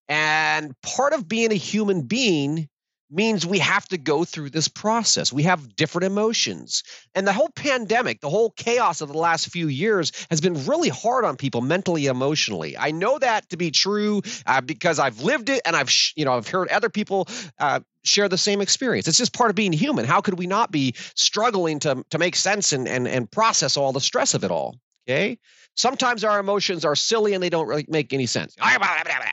and 0.09 0.73
part 0.81 1.13
of 1.13 1.27
being 1.27 1.51
a 1.51 1.55
human 1.55 2.01
being 2.01 2.67
means 3.11 3.45
we 3.45 3.59
have 3.59 3.87
to 3.87 3.97
go 3.97 4.23
through 4.23 4.49
this 4.49 4.67
process. 4.67 5.33
We 5.33 5.43
have 5.43 5.75
different 5.75 6.05
emotions. 6.05 6.83
And 7.15 7.25
the 7.25 7.33
whole 7.33 7.49
pandemic, 7.49 8.21
the 8.21 8.29
whole 8.29 8.51
chaos 8.51 9.01
of 9.01 9.09
the 9.09 9.17
last 9.17 9.49
few 9.49 9.67
years 9.67 10.11
has 10.29 10.41
been 10.41 10.65
really 10.65 10.89
hard 10.89 11.25
on 11.25 11.35
people 11.35 11.61
mentally, 11.61 12.05
emotionally. 12.05 12.77
I 12.77 12.91
know 12.91 13.17
that 13.17 13.49
to 13.49 13.57
be 13.57 13.71
true 13.71 14.21
uh, 14.45 14.61
because 14.61 14.99
I've 14.99 15.21
lived 15.21 15.49
it 15.49 15.61
and 15.65 15.75
I've, 15.75 15.91
you 16.15 16.25
know, 16.25 16.33
I've 16.33 16.47
heard 16.47 16.69
other 16.69 16.89
people 16.89 17.27
uh, 17.57 17.79
share 18.03 18.29
the 18.29 18.37
same 18.37 18.61
experience. 18.61 19.07
It's 19.07 19.17
just 19.17 19.33
part 19.33 19.49
of 19.49 19.55
being 19.55 19.73
human. 19.73 20.05
How 20.05 20.21
could 20.21 20.37
we 20.37 20.47
not 20.47 20.71
be 20.71 20.93
struggling 21.15 21.79
to, 21.79 22.03
to 22.11 22.19
make 22.19 22.35
sense 22.35 22.73
and, 22.73 22.87
and, 22.87 23.07
and 23.07 23.29
process 23.29 23.75
all 23.75 23.91
the 23.91 24.01
stress 24.01 24.35
of 24.35 24.43
it 24.43 24.51
all? 24.51 24.75
Okay. 25.07 25.39
Sometimes 25.79 26.25
our 26.25 26.41
emotions 26.41 26.83
are 26.83 26.93
silly 26.93 27.33
and 27.33 27.41
they 27.41 27.49
don't 27.49 27.65
really 27.65 27.85
make 27.87 28.11
any 28.11 28.25
sense. 28.25 28.53
Ah, 28.59 28.75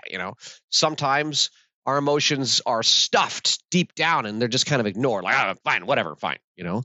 you 0.09 0.17
know, 0.17 0.35
sometimes 0.69 1.51
our 1.87 1.99
emotions 1.99 2.63
are 2.65 2.85
stuffed 2.85 3.69
deep 3.73 3.97
down 3.97 4.27
and 4.27 4.41
they're 4.41 4.47
just 4.47 4.65
kind 4.65 4.79
of 4.79 4.87
ignored. 4.87 5.25
Like, 5.25 5.35
oh, 5.37 5.59
fine, 5.65 5.87
whatever, 5.87 6.15
fine. 6.15 6.39
You 6.55 6.63
know, 6.63 6.85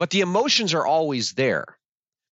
but 0.00 0.10
the 0.10 0.22
emotions 0.22 0.74
are 0.74 0.84
always 0.84 1.34
there. 1.34 1.66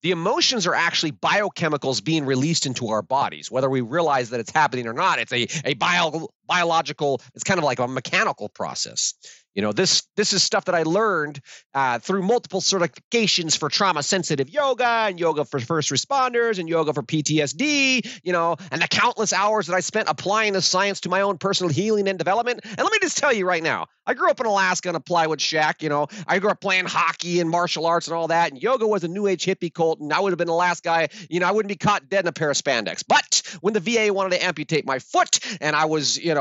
The 0.04 0.12
emotions 0.12 0.68
are 0.68 0.76
actually 0.76 1.12
biochemicals 1.12 2.04
being 2.04 2.24
released 2.24 2.68
into 2.68 2.90
our 2.90 3.02
bodies, 3.02 3.50
whether 3.50 3.68
we 3.68 3.82
realize 3.82 4.30
that 4.30 4.40
it's 4.40 4.52
happening 4.52 4.86
or 4.86 4.94
not. 4.94 5.18
It's 5.18 5.34
a, 5.34 5.48
a 5.66 5.74
bio, 5.74 6.28
biological. 6.50 7.22
It's 7.36 7.46
kind 7.46 7.60
of 7.60 7.64
like 7.64 7.80
a 7.80 7.88
mechanical 7.88 8.50
process. 8.50 9.14
You 9.56 9.64
know, 9.64 9.72
this 9.72 10.04
this 10.16 10.32
is 10.32 10.44
stuff 10.44 10.66
that 10.66 10.76
I 10.76 10.84
learned 10.84 11.42
uh, 11.74 12.00
through 12.00 12.22
multiple 12.22 12.62
certifications 12.62 13.58
for 13.58 13.68
trauma 13.68 14.04
sensitive 14.04 14.50
yoga 14.50 15.08
and 15.08 15.20
yoga 15.20 15.44
for 15.44 15.60
first 15.60 15.92
responders 15.92 16.60
and 16.60 16.70
yoga 16.70 16.94
for 16.94 17.02
PTSD. 17.02 18.22
You 18.24 18.32
know, 18.32 18.56
and 18.72 18.82
the 18.82 18.88
countless 18.88 19.34
hours 19.34 19.68
that 19.68 19.76
I 19.76 19.80
spent 19.80 20.08
applying 20.08 20.54
the 20.54 20.62
science 20.62 21.02
to 21.02 21.10
my 21.10 21.22
own 21.22 21.40
personal 21.40 21.74
healing 21.74 22.08
and 22.08 22.18
development. 22.18 22.62
And 22.64 22.78
let 22.78 22.92
me 22.92 23.00
just 23.02 23.18
tell 23.18 23.34
you 23.34 23.46
right 23.46 23.64
now, 23.64 23.88
I 24.06 24.14
grew 24.14 24.30
up 24.30 24.40
in 24.40 24.46
Alaska 24.46 24.90
in 24.90 24.96
a 24.96 25.00
plywood 25.00 25.42
shack. 25.42 25.84
You 25.84 25.90
know, 25.90 26.08
I 26.28 26.40
grew 26.40 26.52
up 26.52 26.62
playing 26.62 26.86
hockey 26.86 27.40
and 27.40 27.50
martial 27.50 27.86
arts 27.86 28.08
and 28.08 28.16
all 28.16 28.28
that. 28.28 28.52
And 28.52 28.62
yoga 28.62 28.88
was 28.88 29.04
a 29.04 29.08
new 29.08 29.28
age 29.28 29.46
hippie 29.46 29.74
cult, 29.74 30.00
and 30.00 30.14
I 30.14 30.20
would 30.20 30.32
have 30.32 30.38
been 30.38 30.48
the 30.48 30.54
last 30.54 30.84
guy. 30.84 31.10
You 31.30 31.40
know, 31.40 31.48
I 31.48 31.52
wouldn't 31.52 31.70
be 31.70 31.76
caught 31.76 32.08
dead 32.08 32.24
in 32.24 32.28
a 32.28 32.32
pair 32.32 32.50
of 32.50 32.58
spandex. 32.58 33.04
But 33.08 33.42
when 33.62 33.74
the 33.74 33.80
VA 33.80 34.14
wanted 34.14 34.38
to 34.38 34.44
amputate 34.44 34.86
my 34.86 35.00
foot, 35.00 35.40
and 35.60 35.76
I 35.76 35.86
was, 35.86 36.18
you 36.18 36.34
know, 36.34 36.39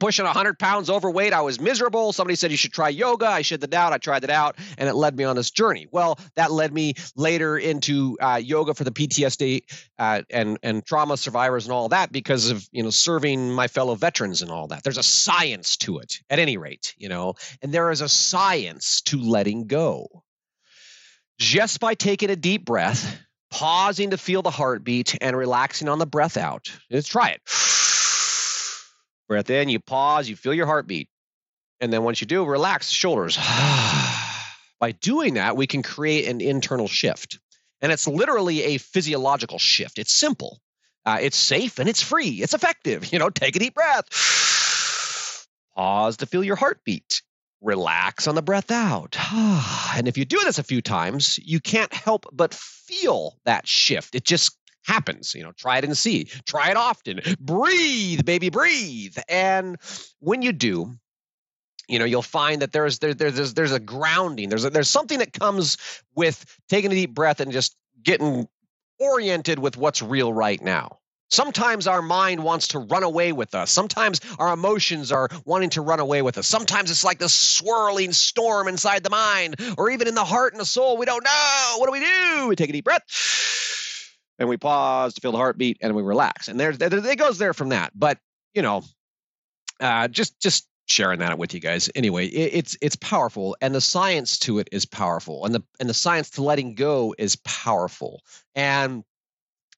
pushing 0.00 0.24
100 0.24 0.58
pounds 0.58 0.90
overweight. 0.90 1.32
I 1.32 1.42
was 1.42 1.60
miserable. 1.60 2.12
Somebody 2.12 2.34
said 2.36 2.50
you 2.50 2.56
should 2.56 2.72
try 2.72 2.88
yoga. 2.88 3.26
I 3.26 3.42
should 3.42 3.62
it 3.62 3.74
out. 3.74 3.92
I 3.92 3.98
tried 3.98 4.24
it 4.24 4.30
out, 4.30 4.56
and 4.78 4.88
it 4.88 4.94
led 4.94 5.16
me 5.16 5.24
on 5.24 5.36
this 5.36 5.50
journey. 5.50 5.86
Well, 5.90 6.18
that 6.36 6.50
led 6.50 6.72
me 6.72 6.94
later 7.16 7.56
into 7.56 8.16
uh, 8.20 8.40
yoga 8.42 8.74
for 8.74 8.84
the 8.84 8.90
PTSD 8.90 9.62
uh, 9.98 10.22
and 10.30 10.58
and 10.62 10.84
trauma 10.84 11.16
survivors 11.16 11.66
and 11.66 11.72
all 11.72 11.88
that 11.90 12.12
because 12.12 12.50
of 12.50 12.66
you 12.72 12.82
know 12.82 12.90
serving 12.90 13.52
my 13.52 13.68
fellow 13.68 13.94
veterans 13.94 14.42
and 14.42 14.50
all 14.50 14.68
that. 14.68 14.82
There's 14.82 14.98
a 14.98 15.02
science 15.02 15.76
to 15.78 15.98
it, 15.98 16.20
at 16.28 16.38
any 16.38 16.56
rate, 16.56 16.94
you 16.98 17.08
know, 17.08 17.34
and 17.62 17.72
there 17.72 17.90
is 17.90 18.00
a 18.00 18.08
science 18.08 19.02
to 19.02 19.18
letting 19.18 19.66
go. 19.66 20.24
Just 21.38 21.80
by 21.80 21.94
taking 21.94 22.30
a 22.30 22.36
deep 22.36 22.64
breath, 22.64 23.20
pausing 23.50 24.10
to 24.10 24.18
feel 24.18 24.42
the 24.42 24.50
heartbeat, 24.50 25.18
and 25.20 25.36
relaxing 25.36 25.88
on 25.88 25.98
the 25.98 26.06
breath 26.06 26.36
out. 26.36 26.68
Let's 26.90 27.08
try 27.08 27.30
it 27.30 27.40
breath 29.28 29.50
in, 29.50 29.68
you 29.68 29.80
pause, 29.80 30.28
you 30.28 30.36
feel 30.36 30.54
your 30.54 30.66
heartbeat. 30.66 31.08
And 31.80 31.92
then 31.92 32.02
once 32.02 32.20
you 32.20 32.26
do, 32.26 32.44
relax 32.44 32.90
shoulders. 32.90 33.36
By 34.80 34.92
doing 35.00 35.34
that, 35.34 35.56
we 35.56 35.66
can 35.66 35.82
create 35.82 36.28
an 36.28 36.40
internal 36.40 36.88
shift. 36.88 37.38
And 37.80 37.92
it's 37.92 38.06
literally 38.06 38.62
a 38.62 38.78
physiological 38.78 39.58
shift. 39.58 39.98
It's 39.98 40.12
simple. 40.12 40.60
Uh, 41.04 41.18
it's 41.20 41.36
safe 41.36 41.78
and 41.78 41.88
it's 41.88 42.02
free. 42.02 42.42
It's 42.42 42.54
effective. 42.54 43.04
You 43.12 43.18
know, 43.18 43.30
take 43.30 43.56
a 43.56 43.58
deep 43.58 43.74
breath. 43.74 44.06
Pause 45.76 46.18
to 46.18 46.26
feel 46.26 46.44
your 46.44 46.56
heartbeat. 46.56 47.22
Relax 47.60 48.26
on 48.26 48.34
the 48.34 48.42
breath 48.42 48.70
out. 48.70 49.16
and 49.32 50.08
if 50.08 50.18
you 50.18 50.24
do 50.24 50.40
this 50.44 50.58
a 50.58 50.62
few 50.62 50.82
times, 50.82 51.38
you 51.42 51.60
can't 51.60 51.92
help 51.92 52.26
but 52.32 52.54
feel 52.54 53.38
that 53.44 53.66
shift. 53.66 54.14
It 54.14 54.24
just 54.24 54.56
happens. 54.84 55.34
You 55.34 55.42
know, 55.42 55.52
try 55.52 55.78
it 55.78 55.84
and 55.84 55.96
see. 55.96 56.24
Try 56.46 56.70
it 56.70 56.76
often. 56.76 57.20
Breathe, 57.40 58.24
baby, 58.24 58.50
breathe. 58.50 59.16
And 59.28 59.76
when 60.20 60.42
you 60.42 60.52
do, 60.52 60.94
you 61.88 61.98
know, 61.98 62.04
you'll 62.04 62.22
find 62.22 62.62
that 62.62 62.72
there's 62.72 62.98
there, 62.98 63.14
there's 63.14 63.54
there's 63.54 63.72
a 63.72 63.80
grounding. 63.80 64.48
There's 64.48 64.64
a, 64.64 64.70
there's 64.70 64.88
something 64.88 65.18
that 65.18 65.32
comes 65.32 65.76
with 66.14 66.44
taking 66.68 66.92
a 66.92 66.94
deep 66.94 67.14
breath 67.14 67.40
and 67.40 67.52
just 67.52 67.76
getting 68.02 68.48
oriented 68.98 69.58
with 69.58 69.76
what's 69.76 70.00
real 70.00 70.32
right 70.32 70.62
now. 70.62 70.98
Sometimes 71.30 71.86
our 71.88 72.00
mind 72.00 72.44
wants 72.44 72.68
to 72.68 72.78
run 72.78 73.02
away 73.02 73.32
with 73.32 73.54
us. 73.54 73.70
Sometimes 73.70 74.20
our 74.38 74.52
emotions 74.52 75.10
are 75.10 75.28
wanting 75.44 75.70
to 75.70 75.80
run 75.80 75.98
away 75.98 76.22
with 76.22 76.38
us. 76.38 76.46
Sometimes 76.46 76.90
it's 76.90 77.02
like 77.02 77.18
this 77.18 77.34
swirling 77.34 78.12
storm 78.12 78.68
inside 78.68 79.02
the 79.02 79.10
mind 79.10 79.56
or 79.76 79.90
even 79.90 80.06
in 80.06 80.14
the 80.14 80.24
heart 80.24 80.52
and 80.52 80.60
the 80.60 80.66
soul. 80.66 80.96
We 80.96 81.06
don't 81.06 81.24
know. 81.24 81.74
What 81.78 81.86
do 81.86 81.92
we 81.92 82.00
do? 82.00 82.48
We 82.48 82.56
take 82.56 82.70
a 82.70 82.72
deep 82.72 82.84
breath 82.84 83.02
and 84.38 84.48
we 84.48 84.56
pause 84.56 85.14
to 85.14 85.20
feel 85.20 85.32
the 85.32 85.38
heartbeat 85.38 85.78
and 85.80 85.94
we 85.94 86.02
relax. 86.02 86.48
And 86.48 86.58
there's 86.58 86.78
it 86.80 87.18
goes 87.18 87.38
there 87.38 87.54
from 87.54 87.70
that. 87.70 87.92
But 87.94 88.18
you 88.54 88.62
know, 88.62 88.84
uh, 89.80 90.08
just 90.08 90.40
just 90.40 90.68
sharing 90.86 91.20
that 91.20 91.38
with 91.38 91.54
you 91.54 91.60
guys. 91.60 91.90
Anyway, 91.94 92.26
it, 92.26 92.54
it's 92.54 92.76
it's 92.80 92.96
powerful, 92.96 93.56
and 93.60 93.74
the 93.74 93.80
science 93.80 94.38
to 94.40 94.58
it 94.58 94.68
is 94.72 94.84
powerful, 94.86 95.44
and 95.44 95.54
the 95.54 95.62
and 95.80 95.88
the 95.88 95.94
science 95.94 96.30
to 96.30 96.42
letting 96.42 96.74
go 96.74 97.14
is 97.16 97.36
powerful. 97.36 98.22
And 98.54 99.04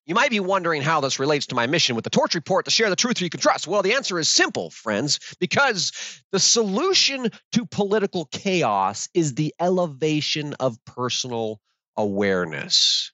you 0.06 0.14
might 0.14 0.30
be 0.30 0.38
wondering 0.38 0.82
how 0.82 1.00
this 1.00 1.18
relates 1.18 1.46
to 1.46 1.56
my 1.56 1.66
mission 1.66 1.96
with 1.96 2.04
the 2.04 2.10
Torch 2.10 2.36
Report 2.36 2.64
to 2.64 2.70
share 2.70 2.90
the 2.90 2.96
truth 2.96 3.20
you 3.20 3.28
can 3.28 3.40
trust. 3.40 3.66
Well, 3.66 3.82
the 3.82 3.94
answer 3.94 4.18
is 4.20 4.28
simple, 4.28 4.70
friends, 4.70 5.18
because 5.40 6.22
the 6.30 6.38
solution 6.38 7.28
to 7.52 7.66
political 7.66 8.26
chaos 8.26 9.08
is 9.14 9.34
the 9.34 9.52
elevation 9.58 10.54
of 10.60 10.78
personal 10.84 11.60
awareness. 11.96 13.10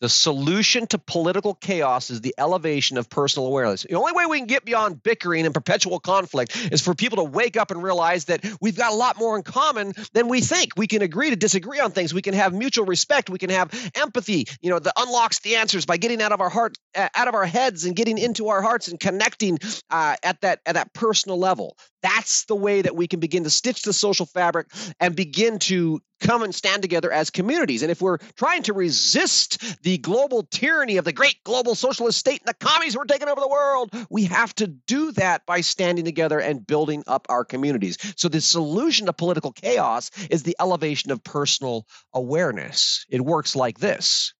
The 0.00 0.08
solution 0.08 0.86
to 0.88 0.98
political 0.98 1.54
chaos 1.54 2.10
is 2.10 2.22
the 2.22 2.34
elevation 2.38 2.96
of 2.96 3.10
personal 3.10 3.46
awareness. 3.46 3.82
The 3.82 3.96
only 3.96 4.12
way 4.12 4.24
we 4.24 4.38
can 4.38 4.46
get 4.46 4.64
beyond 4.64 5.02
bickering 5.02 5.44
and 5.44 5.54
perpetual 5.54 6.00
conflict 6.00 6.56
is 6.72 6.80
for 6.80 6.94
people 6.94 7.16
to 7.16 7.24
wake 7.24 7.58
up 7.58 7.70
and 7.70 7.82
realize 7.82 8.24
that 8.26 8.44
we've 8.62 8.76
got 8.76 8.92
a 8.92 8.94
lot 8.94 9.18
more 9.18 9.36
in 9.36 9.42
common 9.42 9.92
than 10.14 10.28
we 10.28 10.40
think. 10.40 10.72
We 10.76 10.86
can 10.86 11.02
agree 11.02 11.30
to 11.30 11.36
disagree 11.36 11.80
on 11.80 11.90
things. 11.92 12.14
We 12.14 12.22
can 12.22 12.32
have 12.32 12.54
mutual 12.54 12.86
respect. 12.86 13.28
We 13.28 13.38
can 13.38 13.50
have 13.50 13.70
empathy. 13.94 14.46
You 14.62 14.70
know, 14.70 14.78
that 14.78 14.94
unlocks 14.96 15.40
the 15.40 15.56
answers 15.56 15.84
by 15.84 15.98
getting 15.98 16.22
out 16.22 16.32
of 16.32 16.40
our 16.40 16.50
heart, 16.50 16.78
out 16.94 17.28
of 17.28 17.34
our 17.34 17.46
heads, 17.46 17.84
and 17.84 17.94
getting 17.94 18.16
into 18.16 18.48
our 18.48 18.62
hearts 18.62 18.88
and 18.88 18.98
connecting 18.98 19.58
uh, 19.90 20.16
at 20.22 20.40
that 20.40 20.60
at 20.64 20.76
that 20.76 20.94
personal 20.94 21.38
level. 21.38 21.76
That's 22.02 22.46
the 22.46 22.56
way 22.56 22.80
that 22.80 22.96
we 22.96 23.06
can 23.06 23.20
begin 23.20 23.44
to 23.44 23.50
stitch 23.50 23.82
the 23.82 23.92
social 23.92 24.24
fabric 24.24 24.68
and 24.98 25.14
begin 25.14 25.58
to 25.60 26.00
come 26.20 26.42
and 26.42 26.54
stand 26.54 26.82
together 26.82 27.10
as 27.10 27.30
communities. 27.30 27.82
And 27.82 27.90
if 27.90 28.00
we're 28.00 28.18
trying 28.36 28.62
to 28.64 28.72
resist 28.72 29.82
the 29.82 29.98
global 29.98 30.42
tyranny 30.44 30.96
of 30.96 31.04
the 31.04 31.12
great 31.12 31.42
global 31.44 31.74
socialist 31.74 32.18
state 32.18 32.40
and 32.40 32.48
the 32.48 32.66
commies 32.66 32.94
who 32.94 33.00
are 33.00 33.06
taking 33.06 33.28
over 33.28 33.40
the 33.40 33.48
world, 33.48 33.94
we 34.10 34.24
have 34.24 34.54
to 34.56 34.66
do 34.66 35.12
that 35.12 35.46
by 35.46 35.60
standing 35.60 36.04
together 36.04 36.38
and 36.38 36.66
building 36.66 37.02
up 37.06 37.26
our 37.28 37.44
communities. 37.44 37.98
So 38.16 38.28
the 38.28 38.40
solution 38.40 39.06
to 39.06 39.12
political 39.12 39.52
chaos 39.52 40.10
is 40.30 40.42
the 40.42 40.56
elevation 40.60 41.10
of 41.10 41.24
personal 41.24 41.86
awareness. 42.14 43.04
It 43.08 43.22
works 43.22 43.56
like 43.56 43.78
this. 43.78 44.34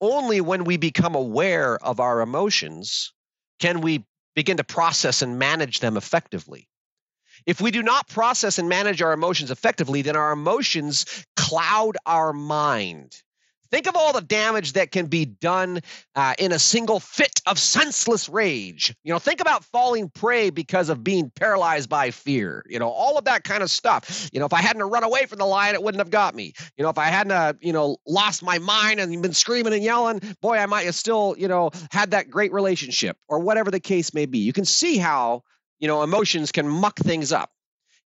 Only 0.00 0.40
when 0.40 0.64
we 0.64 0.76
become 0.76 1.14
aware 1.14 1.76
of 1.82 2.00
our 2.00 2.20
emotions 2.20 3.12
can 3.58 3.80
we 3.80 4.04
begin 4.34 4.56
to 4.58 4.64
process 4.64 5.22
and 5.22 5.38
manage 5.38 5.80
them 5.80 5.96
effectively. 5.96 6.68
If 7.48 7.62
we 7.62 7.70
do 7.70 7.82
not 7.82 8.06
process 8.08 8.58
and 8.58 8.68
manage 8.68 9.00
our 9.00 9.14
emotions 9.14 9.50
effectively, 9.50 10.02
then 10.02 10.16
our 10.16 10.32
emotions 10.32 11.06
cloud 11.34 11.96
our 12.04 12.34
mind. 12.34 13.22
Think 13.70 13.86
of 13.86 13.96
all 13.96 14.12
the 14.12 14.20
damage 14.20 14.74
that 14.74 14.92
can 14.92 15.06
be 15.06 15.24
done 15.24 15.80
uh, 16.14 16.34
in 16.38 16.52
a 16.52 16.58
single 16.58 17.00
fit 17.00 17.40
of 17.46 17.58
senseless 17.58 18.28
rage. 18.28 18.94
You 19.02 19.14
know, 19.14 19.18
think 19.18 19.40
about 19.40 19.64
falling 19.64 20.10
prey 20.10 20.50
because 20.50 20.90
of 20.90 21.02
being 21.02 21.30
paralyzed 21.30 21.88
by 21.88 22.10
fear. 22.10 22.62
You 22.68 22.78
know, 22.78 22.90
all 22.90 23.16
of 23.16 23.24
that 23.24 23.44
kind 23.44 23.62
of 23.62 23.70
stuff. 23.70 24.28
You 24.30 24.40
know, 24.40 24.46
if 24.46 24.52
I 24.52 24.60
hadn't 24.60 24.82
run 24.82 25.04
away 25.04 25.24
from 25.24 25.38
the 25.38 25.46
lion, 25.46 25.74
it 25.74 25.82
wouldn't 25.82 26.00
have 26.00 26.10
got 26.10 26.34
me. 26.34 26.52
You 26.76 26.82
know, 26.82 26.90
if 26.90 26.98
I 26.98 27.06
hadn't, 27.06 27.32
uh, 27.32 27.54
you 27.62 27.72
know, 27.72 27.96
lost 28.06 28.42
my 28.42 28.58
mind 28.58 29.00
and 29.00 29.22
been 29.22 29.32
screaming 29.32 29.72
and 29.72 29.82
yelling, 29.82 30.20
boy, 30.42 30.58
I 30.58 30.66
might 30.66 30.84
have 30.84 30.94
still, 30.94 31.34
you 31.38 31.48
know, 31.48 31.70
had 31.90 32.10
that 32.10 32.28
great 32.28 32.52
relationship 32.52 33.16
or 33.26 33.38
whatever 33.38 33.70
the 33.70 33.80
case 33.80 34.12
may 34.12 34.26
be. 34.26 34.38
You 34.38 34.52
can 34.52 34.66
see 34.66 34.98
how 34.98 35.44
you 35.78 35.88
know 35.88 36.02
emotions 36.02 36.52
can 36.52 36.68
muck 36.68 36.98
things 36.98 37.32
up. 37.32 37.50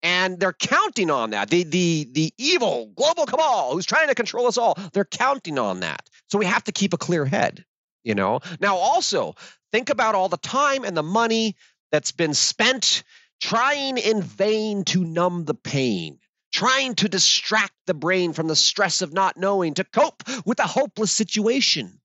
And 0.01 0.39
they're 0.39 0.53
counting 0.53 1.11
on 1.11 1.31
that. 1.31 1.49
The 1.49 1.63
the 1.63 2.07
the 2.11 2.33
evil 2.37 2.91
global 2.95 3.25
cabal 3.25 3.73
who's 3.73 3.85
trying 3.85 4.07
to 4.07 4.15
control 4.15 4.47
us 4.47 4.57
all 4.57 4.77
they're 4.93 5.03
counting 5.05 5.59
on 5.59 5.81
that. 5.81 6.09
So 6.27 6.37
we 6.37 6.45
have 6.45 6.63
to 6.65 6.71
keep 6.71 6.93
a 6.93 6.97
clear 6.97 7.25
head 7.25 7.65
you 8.03 8.15
know? 8.15 8.39
Now 8.59 8.77
also 8.77 9.35
think 9.71 9.89
about 9.89 10.15
all 10.15 10.29
the 10.29 10.37
time 10.37 10.83
and 10.83 10.95
the 10.95 11.03
money 11.03 11.55
that's 11.91 12.11
been 12.11 12.33
spent 12.33 13.03
trying 13.41 13.97
in 13.97 14.21
vain 14.21 14.83
to 14.85 15.03
numb 15.03 15.45
the 15.45 15.53
pain 15.53 16.19
trying 16.51 16.95
to 16.95 17.07
distract 17.07 17.73
the 17.85 17.93
brain 17.93 18.33
from 18.33 18.47
the 18.47 18.55
stress 18.55 19.03
of 19.03 19.13
not 19.13 19.37
knowing 19.37 19.75
to 19.75 19.83
cope 19.83 20.23
with 20.45 20.59
a 20.59 20.63
hopeless 20.63 21.11
situation 21.11 21.98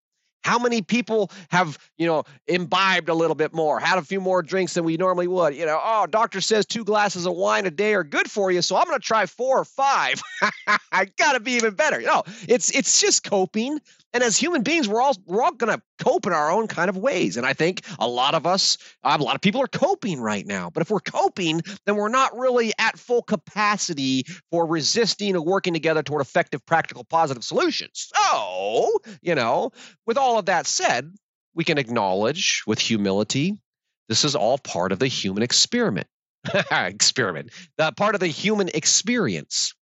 how 0.45 0.59
many 0.59 0.83
people 0.83 1.31
have, 1.51 1.79
you 1.97 2.07
know, 2.07 2.25
imbibed 2.47 3.09
a 3.09 3.15
little 3.15 3.35
bit 3.35 3.55
more, 3.55 3.81
had 3.81 3.99
a 3.99 4.03
few 4.03 4.21
more 4.21 4.43
drinks 4.43 4.75
than 4.75 4.85
we 4.85 4.97
normally 4.97 5.27
would? 5.27 5.55
You 5.55 5.67
know, 5.67 5.81
oh, 5.83 6.07
doctor 6.07 6.41
says 6.41 6.67
two 6.67 6.85
glasses 6.85 7.27
of 7.27 7.35
wine 7.35 7.67
a 7.67 7.71
day 7.71 7.95
are 7.95 8.05
good 8.05 8.31
for 8.31 8.51
you, 8.51 8.63
so 8.63 8.77
I'm 8.77 8.87
going 8.87 8.99
to 8.99 9.05
try 9.05 9.27
four 9.27 9.59
or 9.59 9.65
five. 9.65 10.21
I 10.93 11.07
got 11.17 11.33
to 11.33 11.41
be 11.41 11.53
even 11.53 11.75
better. 11.75 12.01
You 12.01 12.07
know, 12.07 12.23
it's 12.49 12.71
it's 12.71 13.01
just 13.01 13.25
coping. 13.25 13.81
And 14.13 14.23
as 14.23 14.37
human 14.37 14.63
beings, 14.63 14.89
we're 14.89 15.03
all 15.03 15.17
we're 15.27 15.43
all 15.43 15.53
going 15.53 15.77
to 15.77 15.83
cope 15.99 16.27
in 16.27 16.33
our 16.33 16.51
own 16.51 16.69
kind 16.69 16.89
of 16.89 16.97
ways. 16.97 17.37
And 17.37 17.47
I 17.47 17.53
think 17.53 17.83
a 17.99 18.07
lot 18.07 18.35
of 18.35 18.47
us, 18.47 18.79
a 19.03 19.19
lot 19.19 19.35
of 19.35 19.41
people 19.41 19.61
are 19.61 19.69
coping 19.69 20.21
right 20.21 20.47
now. 20.47 20.71
But 20.71 20.83
if 20.83 20.91
we're 20.91 21.01
coping, 21.01 21.63
then 21.87 21.97
we're 21.97 22.09
not 22.09 22.37
really 22.37 22.73
at 22.79 22.99
full 22.99 23.23
capacity 23.23 24.25
for 24.51 24.67
resisting 24.67 25.35
or 25.37 25.45
working 25.45 25.73
together 25.73 26.03
toward 26.03 26.23
effective, 26.23 26.65
practical, 26.67 27.05
positive 27.05 27.43
solutions. 27.45 28.11
So, 28.15 28.91
you 29.23 29.35
know, 29.35 29.71
with 30.07 30.17
all 30.17 30.34
of 30.38 30.47
that 30.47 30.67
said, 30.67 31.12
we 31.55 31.64
can 31.64 31.79
acknowledge 31.79 32.62
with 32.67 32.79
humility 32.79 33.59
this 34.09 34.25
is 34.25 34.35
all 34.35 34.59
part 34.59 34.93
of 34.93 34.99
the 34.99 35.07
human 35.07 35.43
experiment. 35.43 36.07
experiment, 36.71 37.50
the 37.79 37.93
part 37.93 38.14
of 38.14 38.21
the 38.21 38.26
human 38.26 38.69
experience. 38.69 39.75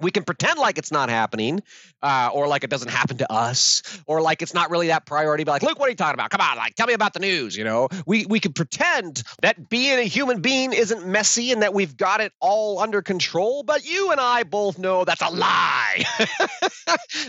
We 0.00 0.10
can 0.10 0.24
pretend 0.24 0.58
like 0.58 0.78
it's 0.78 0.92
not 0.92 1.08
happening 1.08 1.62
uh, 2.02 2.30
or 2.32 2.48
like 2.48 2.64
it 2.64 2.70
doesn't 2.70 2.90
happen 2.90 3.18
to 3.18 3.30
us 3.32 3.82
or 4.06 4.20
like 4.20 4.42
it's 4.42 4.54
not 4.54 4.70
really 4.70 4.88
that 4.88 5.04
priority 5.04 5.44
but 5.44 5.52
like 5.52 5.62
luke 5.62 5.78
what 5.78 5.86
are 5.86 5.90
you 5.90 5.96
talking 5.96 6.14
about? 6.14 6.30
Come 6.30 6.40
on 6.40 6.56
like 6.56 6.74
tell 6.74 6.86
me 6.86 6.94
about 6.94 7.12
the 7.12 7.20
news 7.20 7.56
you 7.56 7.64
know? 7.64 7.88
We 8.06 8.26
we 8.26 8.40
can 8.40 8.52
pretend 8.52 9.22
that 9.42 9.68
being 9.68 9.98
a 9.98 10.04
human 10.04 10.40
being 10.40 10.72
isn't 10.72 11.06
messy 11.06 11.52
and 11.52 11.62
that 11.62 11.74
we've 11.74 11.96
got 11.96 12.20
it 12.20 12.32
all 12.40 12.80
under 12.80 13.02
control 13.02 13.62
but 13.62 13.84
you 13.84 14.10
and 14.10 14.20
i 14.20 14.42
both 14.42 14.78
know 14.78 15.04
that's 15.04 15.22
a 15.22 15.30
lie. 15.30 16.04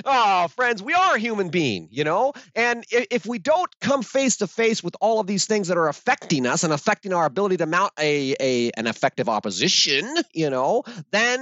Oh 0.06 0.48
friends 0.56 0.82
we 0.82 0.94
are 0.94 1.16
a 1.16 1.20
human 1.20 1.50
being 1.50 1.88
you 1.92 2.04
know? 2.04 2.34
And 2.56 2.84
if 2.90 3.26
we 3.26 3.40
don't 3.40 3.70
come 3.80 4.02
face 4.02 4.38
to 4.38 4.48
face 4.48 4.84
with 4.84 4.96
all 5.02 5.20
of 5.20 5.28
these 5.28 5.46
things 5.46 5.68
that 5.68 5.78
are 5.78 5.88
affecting 5.88 6.46
us 6.46 6.64
and 6.64 6.74
affecting 6.74 7.14
our 7.14 7.26
ability 7.26 7.58
to 7.58 7.66
mount 7.66 7.94
a, 8.00 8.36
a 8.40 8.72
an 8.72 8.88
effective 8.88 9.30
opposition 9.30 10.16
you 10.34 10.50
know 10.50 10.84
then 11.12 11.40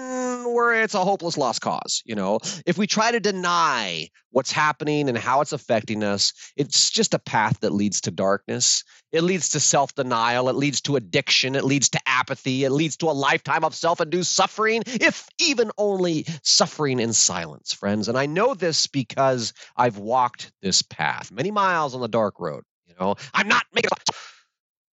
we're 0.53 0.73
it's 0.73 0.93
a 0.93 1.03
whole 1.03 1.17
hopeless 1.19 1.37
lost 1.37 1.61
cause. 1.61 2.01
You 2.05 2.15
know, 2.15 2.39
if 2.65 2.77
we 2.77 2.87
try 2.87 3.11
to 3.11 3.19
deny 3.19 4.07
what's 4.31 4.53
happening 4.53 5.09
and 5.09 5.17
how 5.17 5.41
it's 5.41 5.51
affecting 5.51 6.01
us, 6.01 6.31
it's 6.55 6.89
just 6.91 7.13
a 7.13 7.19
path 7.19 7.59
that 7.59 7.73
leads 7.73 8.01
to 8.01 8.11
darkness. 8.11 8.85
It 9.11 9.21
leads 9.23 9.49
to 9.49 9.59
self 9.59 9.93
denial. 9.95 10.47
It 10.47 10.55
leads 10.55 10.79
to 10.81 10.95
addiction. 10.95 11.55
It 11.55 11.65
leads 11.65 11.89
to 11.89 11.99
apathy. 12.05 12.63
It 12.63 12.71
leads 12.71 12.95
to 12.97 13.07
a 13.07 13.11
lifetime 13.11 13.65
of 13.65 13.75
self 13.75 13.99
induced 13.99 14.33
suffering, 14.33 14.83
if 14.85 15.27
even 15.41 15.71
only 15.77 16.25
suffering 16.41 16.99
in 16.99 17.11
silence, 17.11 17.73
friends. 17.73 18.07
And 18.07 18.17
I 18.17 18.25
know 18.25 18.53
this 18.53 18.87
because 18.87 19.53
I've 19.75 19.97
walked 19.97 20.53
this 20.61 20.81
path 20.81 21.31
many 21.31 21.51
miles 21.51 21.95
on 21.95 22.01
the 22.01 22.07
dark 22.07 22.39
road. 22.39 22.63
You 22.87 22.93
know, 22.97 23.15
I'm 23.33 23.49
not 23.49 23.65
making. 23.73 23.89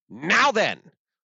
Now 0.09 0.53
then, 0.53 0.79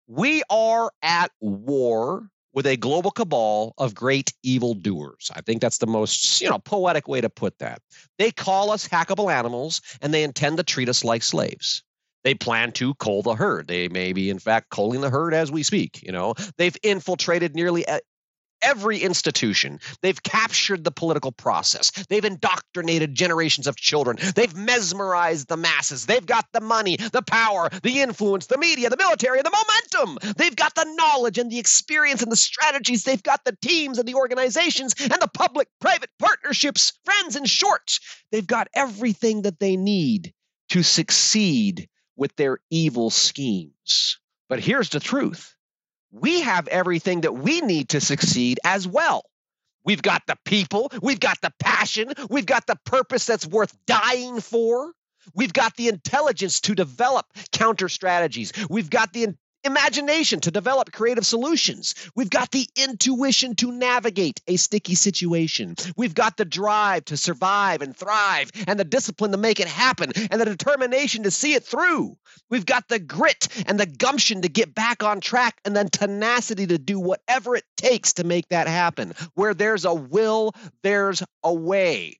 we 0.08 0.42
are 0.50 0.90
at 1.02 1.30
war 1.40 2.28
with 2.52 2.66
a 2.66 2.76
global 2.76 3.10
cabal 3.10 3.74
of 3.78 3.94
great 3.94 4.32
evil 4.42 4.74
doers. 4.74 5.30
I 5.34 5.40
think 5.40 5.60
that's 5.60 5.78
the 5.78 5.86
most, 5.86 6.40
you 6.40 6.48
know, 6.48 6.58
poetic 6.58 7.08
way 7.08 7.20
to 7.20 7.30
put 7.30 7.58
that. 7.58 7.80
They 8.18 8.30
call 8.30 8.70
us 8.70 8.88
hackable 8.88 9.32
animals 9.32 9.80
and 10.00 10.12
they 10.12 10.22
intend 10.22 10.56
to 10.56 10.62
treat 10.62 10.88
us 10.88 11.04
like 11.04 11.22
slaves. 11.22 11.82
They 12.22 12.34
plan 12.34 12.72
to 12.72 12.94
cull 12.94 13.22
the 13.22 13.34
herd. 13.34 13.66
They 13.66 13.88
may 13.88 14.12
be, 14.12 14.28
in 14.28 14.38
fact, 14.38 14.68
culling 14.70 15.00
the 15.00 15.08
herd 15.08 15.32
as 15.32 15.50
we 15.50 15.62
speak. 15.62 16.02
You 16.02 16.12
know, 16.12 16.34
they've 16.58 16.76
infiltrated 16.82 17.54
nearly 17.54 17.86
uh, 17.88 18.00
every 18.62 18.98
institution. 18.98 19.80
They've 20.02 20.22
captured 20.22 20.84
the 20.84 20.90
political 20.90 21.32
process. 21.32 21.90
They've 22.08 22.24
indoctrinated 22.24 23.14
generations 23.14 23.66
of 23.66 23.76
children. 23.76 24.18
They've 24.34 24.54
mesmerized 24.54 25.48
the 25.48 25.56
masses. 25.56 26.06
They've 26.06 26.24
got 26.24 26.46
the 26.52 26.60
money, 26.60 26.96
the 26.96 27.22
power, 27.22 27.68
the 27.82 28.00
influence, 28.00 28.46
the 28.46 28.58
media, 28.58 28.90
the 28.90 28.96
military, 28.96 29.42
the 29.42 29.50
momentum. 29.50 30.34
They've 30.36 30.56
got 30.56 30.74
the 30.74 30.92
knowledge 30.96 31.38
and 31.38 31.50
the 31.50 31.58
experience 31.58 32.22
and 32.22 32.32
the 32.32 32.36
strategies. 32.36 33.04
They've 33.04 33.22
got 33.22 33.44
the 33.44 33.56
teams 33.62 33.98
and 33.98 34.06
the 34.06 34.14
organizations 34.14 34.94
and 35.00 35.20
the 35.20 35.30
public 35.32 35.68
private 35.80 36.10
partnerships, 36.18 36.92
friends, 37.04 37.36
in 37.36 37.44
short. 37.44 37.98
They've 38.32 38.46
got 38.46 38.68
everything 38.74 39.42
that 39.42 39.58
they 39.58 39.76
need 39.76 40.32
to 40.70 40.82
succeed 40.82 41.88
with 42.16 42.34
their 42.36 42.58
evil 42.70 43.10
schemes. 43.10 44.18
But 44.48 44.60
here's 44.60 44.90
the 44.90 45.00
truth 45.00 45.54
we 46.10 46.40
have 46.42 46.68
everything 46.68 47.22
that 47.22 47.32
we 47.32 47.60
need 47.60 47.90
to 47.90 48.00
succeed 48.00 48.60
as 48.64 48.86
well. 48.86 49.24
We've 49.84 50.02
got 50.02 50.22
the 50.26 50.36
people, 50.44 50.92
we've 51.02 51.20
got 51.20 51.40
the 51.40 51.52
passion, 51.58 52.12
we've 52.28 52.46
got 52.46 52.66
the 52.66 52.76
purpose 52.84 53.26
that's 53.26 53.46
worth 53.46 53.74
dying 53.86 54.40
for. 54.40 54.92
We've 55.34 55.52
got 55.52 55.76
the 55.76 55.88
intelligence 55.88 56.60
to 56.62 56.74
develop 56.74 57.26
counter 57.52 57.88
strategies. 57.88 58.52
We've 58.68 58.90
got 58.90 59.12
the 59.12 59.34
imagination 59.64 60.40
to 60.40 60.50
develop 60.50 60.92
creative 60.92 61.26
solutions. 61.26 61.94
We've 62.14 62.30
got 62.30 62.50
the 62.50 62.66
intuition 62.76 63.54
to 63.56 63.72
navigate 63.72 64.40
a 64.46 64.56
sticky 64.56 64.94
situation. 64.94 65.74
We've 65.96 66.14
got 66.14 66.36
the 66.36 66.44
drive 66.44 67.06
to 67.06 67.16
survive 67.16 67.82
and 67.82 67.96
thrive, 67.96 68.50
and 68.66 68.78
the 68.78 68.84
discipline 68.84 69.32
to 69.32 69.36
make 69.36 69.60
it 69.60 69.68
happen, 69.68 70.12
and 70.30 70.40
the 70.40 70.44
determination 70.44 71.24
to 71.24 71.30
see 71.30 71.54
it 71.54 71.64
through. 71.64 72.16
We've 72.48 72.66
got 72.66 72.88
the 72.88 72.98
grit 72.98 73.48
and 73.66 73.78
the 73.78 73.86
gumption 73.86 74.42
to 74.42 74.48
get 74.48 74.74
back 74.74 75.02
on 75.02 75.20
track, 75.20 75.60
and 75.64 75.76
then 75.76 75.88
tenacity 75.88 76.66
to 76.68 76.78
do 76.78 76.98
whatever 76.98 77.56
it 77.56 77.64
takes 77.76 78.14
to 78.14 78.24
make 78.24 78.48
that 78.48 78.68
happen. 78.68 79.14
Where 79.34 79.54
there's 79.54 79.84
a 79.84 79.94
will, 79.94 80.52
there's 80.82 81.22
a 81.42 81.52
way. 81.52 82.18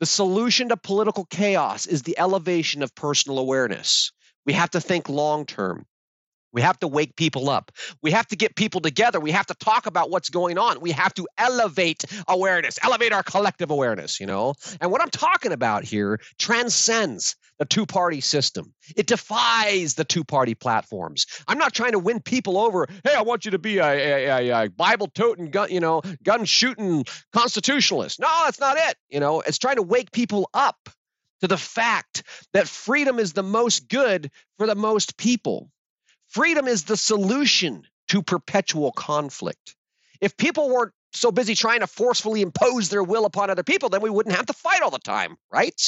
The 0.00 0.06
solution 0.06 0.68
to 0.70 0.76
political 0.76 1.24
chaos 1.24 1.86
is 1.86 2.02
the 2.02 2.18
elevation 2.18 2.82
of 2.82 2.94
personal 2.94 3.38
awareness. 3.38 4.12
We 4.44 4.54
have 4.54 4.70
to 4.70 4.80
think 4.80 5.08
long 5.08 5.46
term. 5.46 5.86
We 6.52 6.60
have 6.60 6.78
to 6.80 6.88
wake 6.88 7.16
people 7.16 7.48
up. 7.48 7.72
We 8.02 8.10
have 8.10 8.26
to 8.28 8.36
get 8.36 8.56
people 8.56 8.80
together. 8.80 9.20
We 9.20 9.30
have 9.30 9.46
to 9.46 9.54
talk 9.54 9.86
about 9.86 10.10
what's 10.10 10.28
going 10.30 10.58
on. 10.58 10.80
We 10.80 10.90
have 10.92 11.14
to 11.14 11.26
elevate 11.38 12.04
awareness, 12.28 12.78
elevate 12.82 13.12
our 13.12 13.22
collective 13.22 13.70
awareness, 13.70 14.20
you 14.20 14.26
know? 14.26 14.54
And 14.80 14.90
what 14.90 15.00
I'm 15.00 15.10
talking 15.10 15.52
about 15.52 15.84
here 15.84 16.20
transcends 16.38 17.36
the 17.58 17.64
two 17.64 17.86
party 17.86 18.20
system, 18.20 18.72
it 18.96 19.06
defies 19.06 19.94
the 19.94 20.04
two 20.04 20.24
party 20.24 20.54
platforms. 20.54 21.26
I'm 21.46 21.58
not 21.58 21.72
trying 21.72 21.92
to 21.92 21.98
win 21.98 22.20
people 22.20 22.58
over. 22.58 22.88
Hey, 23.04 23.14
I 23.14 23.22
want 23.22 23.44
you 23.44 23.52
to 23.52 23.58
be 23.58 23.78
a, 23.78 23.84
a, 23.84 24.48
a, 24.50 24.64
a 24.64 24.70
Bible 24.70 25.06
toting, 25.08 25.50
gun, 25.50 25.70
you 25.70 25.78
know, 25.78 26.02
gun 26.24 26.44
shooting 26.44 27.04
constitutionalist. 27.32 28.18
No, 28.18 28.28
that's 28.44 28.58
not 28.58 28.76
it. 28.78 28.96
You 29.10 29.20
know, 29.20 29.42
it's 29.42 29.58
trying 29.58 29.76
to 29.76 29.82
wake 29.82 30.10
people 30.10 30.50
up 30.54 30.88
to 31.40 31.48
the 31.48 31.56
fact 31.56 32.24
that 32.52 32.66
freedom 32.66 33.18
is 33.18 33.32
the 33.32 33.42
most 33.42 33.88
good 33.88 34.30
for 34.58 34.66
the 34.66 34.74
most 34.74 35.16
people 35.16 35.70
Freedom 36.32 36.66
is 36.66 36.84
the 36.84 36.96
solution 36.96 37.82
to 38.08 38.22
perpetual 38.22 38.90
conflict. 38.90 39.76
If 40.22 40.34
people 40.38 40.70
weren't 40.70 40.94
so 41.12 41.30
busy 41.30 41.54
trying 41.54 41.80
to 41.80 41.86
forcefully 41.86 42.40
impose 42.40 42.88
their 42.88 43.02
will 43.02 43.26
upon 43.26 43.50
other 43.50 43.62
people, 43.62 43.90
then 43.90 44.00
we 44.00 44.08
wouldn't 44.08 44.34
have 44.34 44.46
to 44.46 44.54
fight 44.54 44.80
all 44.80 44.90
the 44.90 44.98
time, 44.98 45.36
right? 45.52 45.78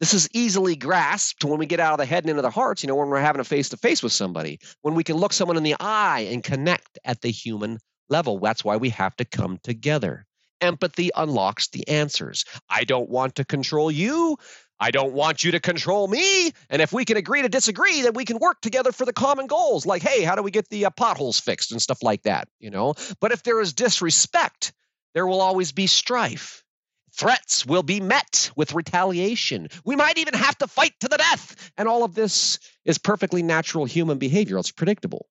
This 0.00 0.14
is 0.14 0.28
easily 0.32 0.74
grasped 0.74 1.44
when 1.44 1.60
we 1.60 1.66
get 1.66 1.78
out 1.78 1.92
of 1.92 1.98
the 1.98 2.06
head 2.06 2.24
and 2.24 2.30
into 2.30 2.42
the 2.42 2.50
hearts, 2.50 2.82
you 2.82 2.88
know, 2.88 2.96
when 2.96 3.08
we're 3.08 3.20
having 3.20 3.38
a 3.38 3.44
face 3.44 3.68
to 3.68 3.76
face 3.76 4.02
with 4.02 4.10
somebody, 4.10 4.58
when 4.80 4.96
we 4.96 5.04
can 5.04 5.14
look 5.14 5.32
someone 5.32 5.56
in 5.56 5.62
the 5.62 5.76
eye 5.78 6.26
and 6.28 6.42
connect 6.42 6.98
at 7.04 7.20
the 7.20 7.30
human 7.30 7.78
level. 8.08 8.40
That's 8.40 8.64
why 8.64 8.76
we 8.78 8.88
have 8.88 9.14
to 9.18 9.24
come 9.24 9.60
together. 9.62 10.26
Empathy 10.60 11.10
unlocks 11.14 11.68
the 11.68 11.86
answers. 11.86 12.44
I 12.68 12.82
don't 12.82 13.10
want 13.10 13.36
to 13.36 13.44
control 13.44 13.92
you. 13.92 14.38
I 14.82 14.90
don't 14.90 15.12
want 15.12 15.44
you 15.44 15.52
to 15.52 15.60
control 15.60 16.08
me. 16.08 16.50
And 16.68 16.82
if 16.82 16.92
we 16.92 17.04
can 17.04 17.16
agree 17.16 17.42
to 17.42 17.48
disagree, 17.48 18.02
then 18.02 18.14
we 18.14 18.24
can 18.24 18.38
work 18.38 18.60
together 18.60 18.90
for 18.90 19.04
the 19.04 19.12
common 19.12 19.46
goals. 19.46 19.86
Like, 19.86 20.02
hey, 20.02 20.24
how 20.24 20.34
do 20.34 20.42
we 20.42 20.50
get 20.50 20.68
the 20.70 20.86
uh, 20.86 20.90
potholes 20.90 21.38
fixed 21.38 21.70
and 21.70 21.80
stuff 21.80 22.02
like 22.02 22.22
that, 22.22 22.48
you 22.58 22.68
know? 22.68 22.94
But 23.20 23.30
if 23.30 23.44
there 23.44 23.60
is 23.60 23.74
disrespect, 23.74 24.72
there 25.14 25.24
will 25.24 25.40
always 25.40 25.70
be 25.70 25.86
strife. 25.86 26.64
Threats 27.12 27.64
will 27.64 27.84
be 27.84 28.00
met 28.00 28.50
with 28.56 28.74
retaliation. 28.74 29.68
We 29.84 29.94
might 29.94 30.18
even 30.18 30.34
have 30.34 30.58
to 30.58 30.66
fight 30.66 30.94
to 30.98 31.08
the 31.08 31.18
death. 31.18 31.70
And 31.78 31.86
all 31.86 32.02
of 32.02 32.16
this 32.16 32.58
is 32.84 32.98
perfectly 32.98 33.44
natural 33.44 33.84
human 33.84 34.18
behavior. 34.18 34.58
It's 34.58 34.72
predictable. 34.72 35.28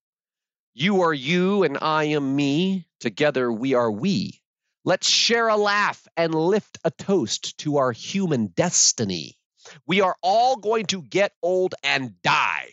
You 0.74 1.02
are 1.02 1.14
you 1.14 1.64
and 1.64 1.78
I 1.82 2.06
am 2.06 2.38
me. 2.38 2.88
Together 3.02 3.52
we 3.52 3.74
are 3.74 3.92
we. 3.92 4.42
Let's 4.86 5.10
share 5.10 5.50
a 5.50 5.58
laugh 5.58 6.08
and 6.16 6.34
lift 6.34 6.78
a 6.86 6.90
toast 6.90 7.58
to 7.58 7.78
our 7.78 7.92
human 7.92 8.48
destiny. 8.48 9.40
We 9.88 10.02
are 10.02 10.16
all 10.22 10.58
going 10.58 10.86
to 10.88 11.02
get 11.02 11.34
old 11.42 11.76
and 11.84 12.22
die. 12.22 12.70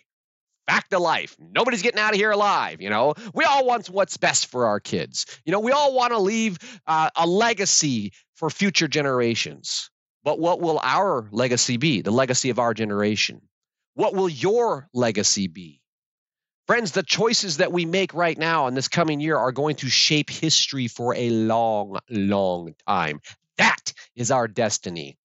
Back 0.66 0.88
to 0.90 0.98
life. 0.98 1.35
Nobody's 1.38 1.81
getting 1.81 1.98
out 1.98 2.12
of 2.12 2.16
here 2.16 2.31
alive. 2.31 2.83
You 2.83 2.90
know, 2.90 3.14
we 3.33 3.44
all 3.44 3.64
want 3.64 3.88
what's 3.88 4.18
best 4.18 4.48
for 4.48 4.66
our 4.66 4.81
kids. 4.81 5.24
You 5.46 5.53
know, 5.53 5.61
we 5.61 5.72
all 5.72 5.94
want 5.94 6.12
to 6.12 6.18
leave 6.18 6.59
uh, 6.87 7.09
a 7.16 7.27
legacy 7.27 8.12
for 8.37 8.51
future 8.51 8.87
generations. 8.87 9.90
But 10.24 10.38
what 10.38 10.61
will 10.61 10.79
our 10.83 11.27
legacy 11.33 11.79
be? 11.79 12.03
The 12.03 12.11
legacy 12.11 12.51
of 12.51 12.59
our 12.59 12.74
generation. 12.74 13.40
What 13.94 14.14
will 14.14 14.29
your 14.29 14.88
legacy 14.92 15.48
be? 15.48 15.81
Friends, 16.66 16.92
the 16.92 17.03
choices 17.03 17.57
that 17.57 17.72
we 17.72 17.87
make 17.87 18.12
right 18.12 18.37
now 18.37 18.66
in 18.66 18.74
this 18.74 18.88
coming 18.88 19.20
year 19.20 19.38
are 19.38 19.53
going 19.53 19.77
to 19.77 19.88
shape 19.88 20.29
history 20.29 20.87
for 20.87 21.14
a 21.14 21.31
long, 21.31 21.98
long 22.11 22.74
time. 22.87 23.20
That 23.57 23.94
is 24.14 24.31
our 24.31 24.46
destiny. 24.46 25.16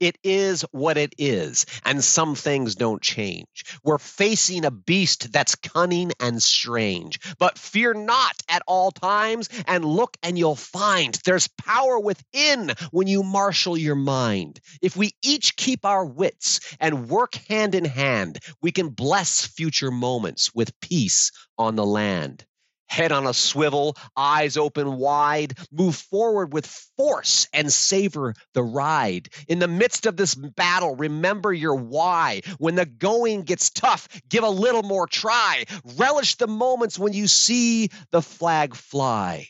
It 0.00 0.18
is 0.24 0.64
what 0.72 0.98
it 0.98 1.14
is, 1.16 1.64
and 1.84 2.02
some 2.02 2.34
things 2.34 2.74
don't 2.74 3.00
change. 3.00 3.64
We're 3.84 3.98
facing 3.98 4.64
a 4.64 4.70
beast 4.70 5.32
that's 5.32 5.54
cunning 5.54 6.10
and 6.18 6.42
strange. 6.42 7.20
But 7.38 7.58
fear 7.58 7.94
not 7.94 8.34
at 8.48 8.62
all 8.66 8.90
times, 8.90 9.48
and 9.66 9.84
look 9.84 10.16
and 10.22 10.36
you'll 10.36 10.56
find 10.56 11.18
there's 11.24 11.48
power 11.48 12.00
within 12.00 12.72
when 12.90 13.06
you 13.06 13.22
marshal 13.22 13.76
your 13.76 13.94
mind. 13.94 14.60
If 14.82 14.96
we 14.96 15.12
each 15.22 15.56
keep 15.56 15.84
our 15.84 16.04
wits 16.04 16.60
and 16.80 17.08
work 17.08 17.36
hand 17.48 17.74
in 17.74 17.84
hand, 17.84 18.38
we 18.60 18.72
can 18.72 18.88
bless 18.88 19.46
future 19.46 19.92
moments 19.92 20.52
with 20.54 20.78
peace 20.80 21.30
on 21.58 21.76
the 21.76 21.86
land 21.86 22.44
head 22.90 23.12
on 23.12 23.26
a 23.26 23.32
swivel, 23.32 23.96
eyes 24.16 24.56
open 24.56 24.96
wide, 24.96 25.56
move 25.70 25.94
forward 25.94 26.52
with 26.52 26.66
force 26.96 27.48
and 27.54 27.72
savor 27.72 28.34
the 28.52 28.62
ride. 28.62 29.28
In 29.48 29.60
the 29.60 29.68
midst 29.68 30.06
of 30.06 30.16
this 30.16 30.34
battle, 30.34 30.96
remember 30.96 31.52
your 31.52 31.76
why. 31.76 32.42
When 32.58 32.74
the 32.74 32.86
going 32.86 33.42
gets 33.42 33.70
tough, 33.70 34.08
give 34.28 34.44
a 34.44 34.50
little 34.50 34.82
more 34.82 35.06
try. 35.06 35.64
Relish 35.96 36.36
the 36.36 36.48
moments 36.48 36.98
when 36.98 37.12
you 37.12 37.28
see 37.28 37.90
the 38.10 38.22
flag 38.22 38.74
fly. 38.74 39.46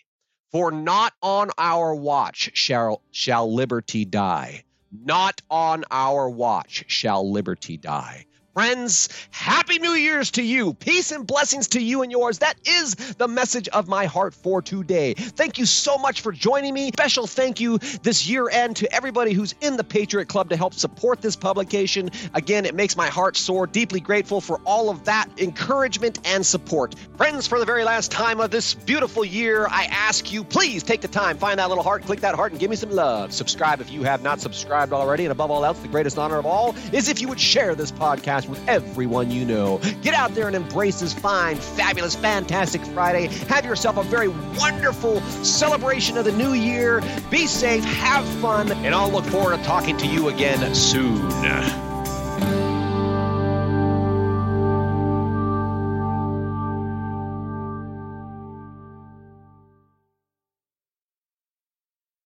For 0.52 0.70
not 0.70 1.14
on 1.22 1.50
our 1.56 1.94
watch 1.94 2.50
shall, 2.54 3.02
shall 3.10 3.52
liberty 3.52 4.04
die. 4.04 4.64
Not 4.92 5.40
on 5.48 5.84
our 5.90 6.28
watch 6.28 6.84
shall 6.88 7.30
liberty 7.30 7.76
die. 7.76 8.26
Friends, 8.52 9.08
happy 9.30 9.78
New 9.78 9.92
Year's 9.92 10.32
to 10.32 10.42
you. 10.42 10.74
Peace 10.74 11.12
and 11.12 11.24
blessings 11.24 11.68
to 11.68 11.80
you 11.80 12.02
and 12.02 12.10
yours. 12.10 12.40
That 12.40 12.56
is 12.66 12.96
the 13.14 13.28
message 13.28 13.68
of 13.68 13.86
my 13.86 14.06
heart 14.06 14.34
for 14.34 14.60
today. 14.60 15.14
Thank 15.14 15.58
you 15.58 15.66
so 15.66 15.98
much 15.98 16.20
for 16.20 16.32
joining 16.32 16.74
me. 16.74 16.88
Special 16.88 17.28
thank 17.28 17.60
you 17.60 17.78
this 18.02 18.28
year 18.28 18.48
end 18.50 18.78
to 18.78 18.92
everybody 18.92 19.34
who's 19.34 19.54
in 19.60 19.76
the 19.76 19.84
Patriot 19.84 20.26
Club 20.26 20.50
to 20.50 20.56
help 20.56 20.74
support 20.74 21.22
this 21.22 21.36
publication. 21.36 22.10
Again, 22.34 22.66
it 22.66 22.74
makes 22.74 22.96
my 22.96 23.06
heart 23.06 23.36
soar. 23.36 23.68
Deeply 23.68 24.00
grateful 24.00 24.40
for 24.40 24.60
all 24.64 24.90
of 24.90 25.04
that 25.04 25.28
encouragement 25.38 26.18
and 26.24 26.44
support. 26.44 26.96
Friends, 27.16 27.46
for 27.46 27.60
the 27.60 27.66
very 27.66 27.84
last 27.84 28.10
time 28.10 28.40
of 28.40 28.50
this 28.50 28.74
beautiful 28.74 29.24
year, 29.24 29.68
I 29.70 29.84
ask 29.84 30.32
you, 30.32 30.42
please 30.42 30.82
take 30.82 31.02
the 31.02 31.08
time, 31.08 31.38
find 31.38 31.60
that 31.60 31.68
little 31.68 31.84
heart, 31.84 32.02
click 32.02 32.22
that 32.22 32.34
heart, 32.34 32.50
and 32.50 32.60
give 32.60 32.68
me 32.68 32.74
some 32.74 32.90
love. 32.90 33.32
Subscribe 33.32 33.80
if 33.80 33.92
you 33.92 34.02
have 34.02 34.24
not 34.24 34.40
subscribed 34.40 34.92
already. 34.92 35.24
And 35.24 35.30
above 35.30 35.52
all 35.52 35.64
else, 35.64 35.78
the 35.78 35.86
greatest 35.88 36.18
honor 36.18 36.38
of 36.38 36.46
all 36.46 36.74
is 36.92 37.08
if 37.08 37.20
you 37.20 37.28
would 37.28 37.38
share 37.38 37.76
this 37.76 37.92
podcast 37.92 38.39
podcast 38.40 38.48
with 38.48 38.68
everyone 38.68 39.30
you 39.30 39.44
know. 39.44 39.78
Get 40.02 40.14
out 40.14 40.34
there 40.34 40.46
and 40.46 40.56
embrace 40.56 41.00
this 41.00 41.12
fine, 41.12 41.56
fabulous, 41.56 42.14
fantastic 42.14 42.84
Friday. 42.86 43.26
Have 43.46 43.64
yourself 43.64 43.96
a 43.96 44.02
very 44.04 44.28
wonderful 44.28 45.20
celebration 45.44 46.16
of 46.16 46.24
the 46.24 46.32
new 46.32 46.52
year. 46.52 47.02
Be 47.30 47.46
safe, 47.46 47.84
have 47.84 48.26
fun, 48.40 48.72
and 48.72 48.94
I'll 48.94 49.10
look 49.10 49.24
forward 49.26 49.56
to 49.56 49.64
talking 49.64 49.96
to 49.98 50.06
you 50.06 50.28
again 50.28 50.74
soon. 50.74 51.89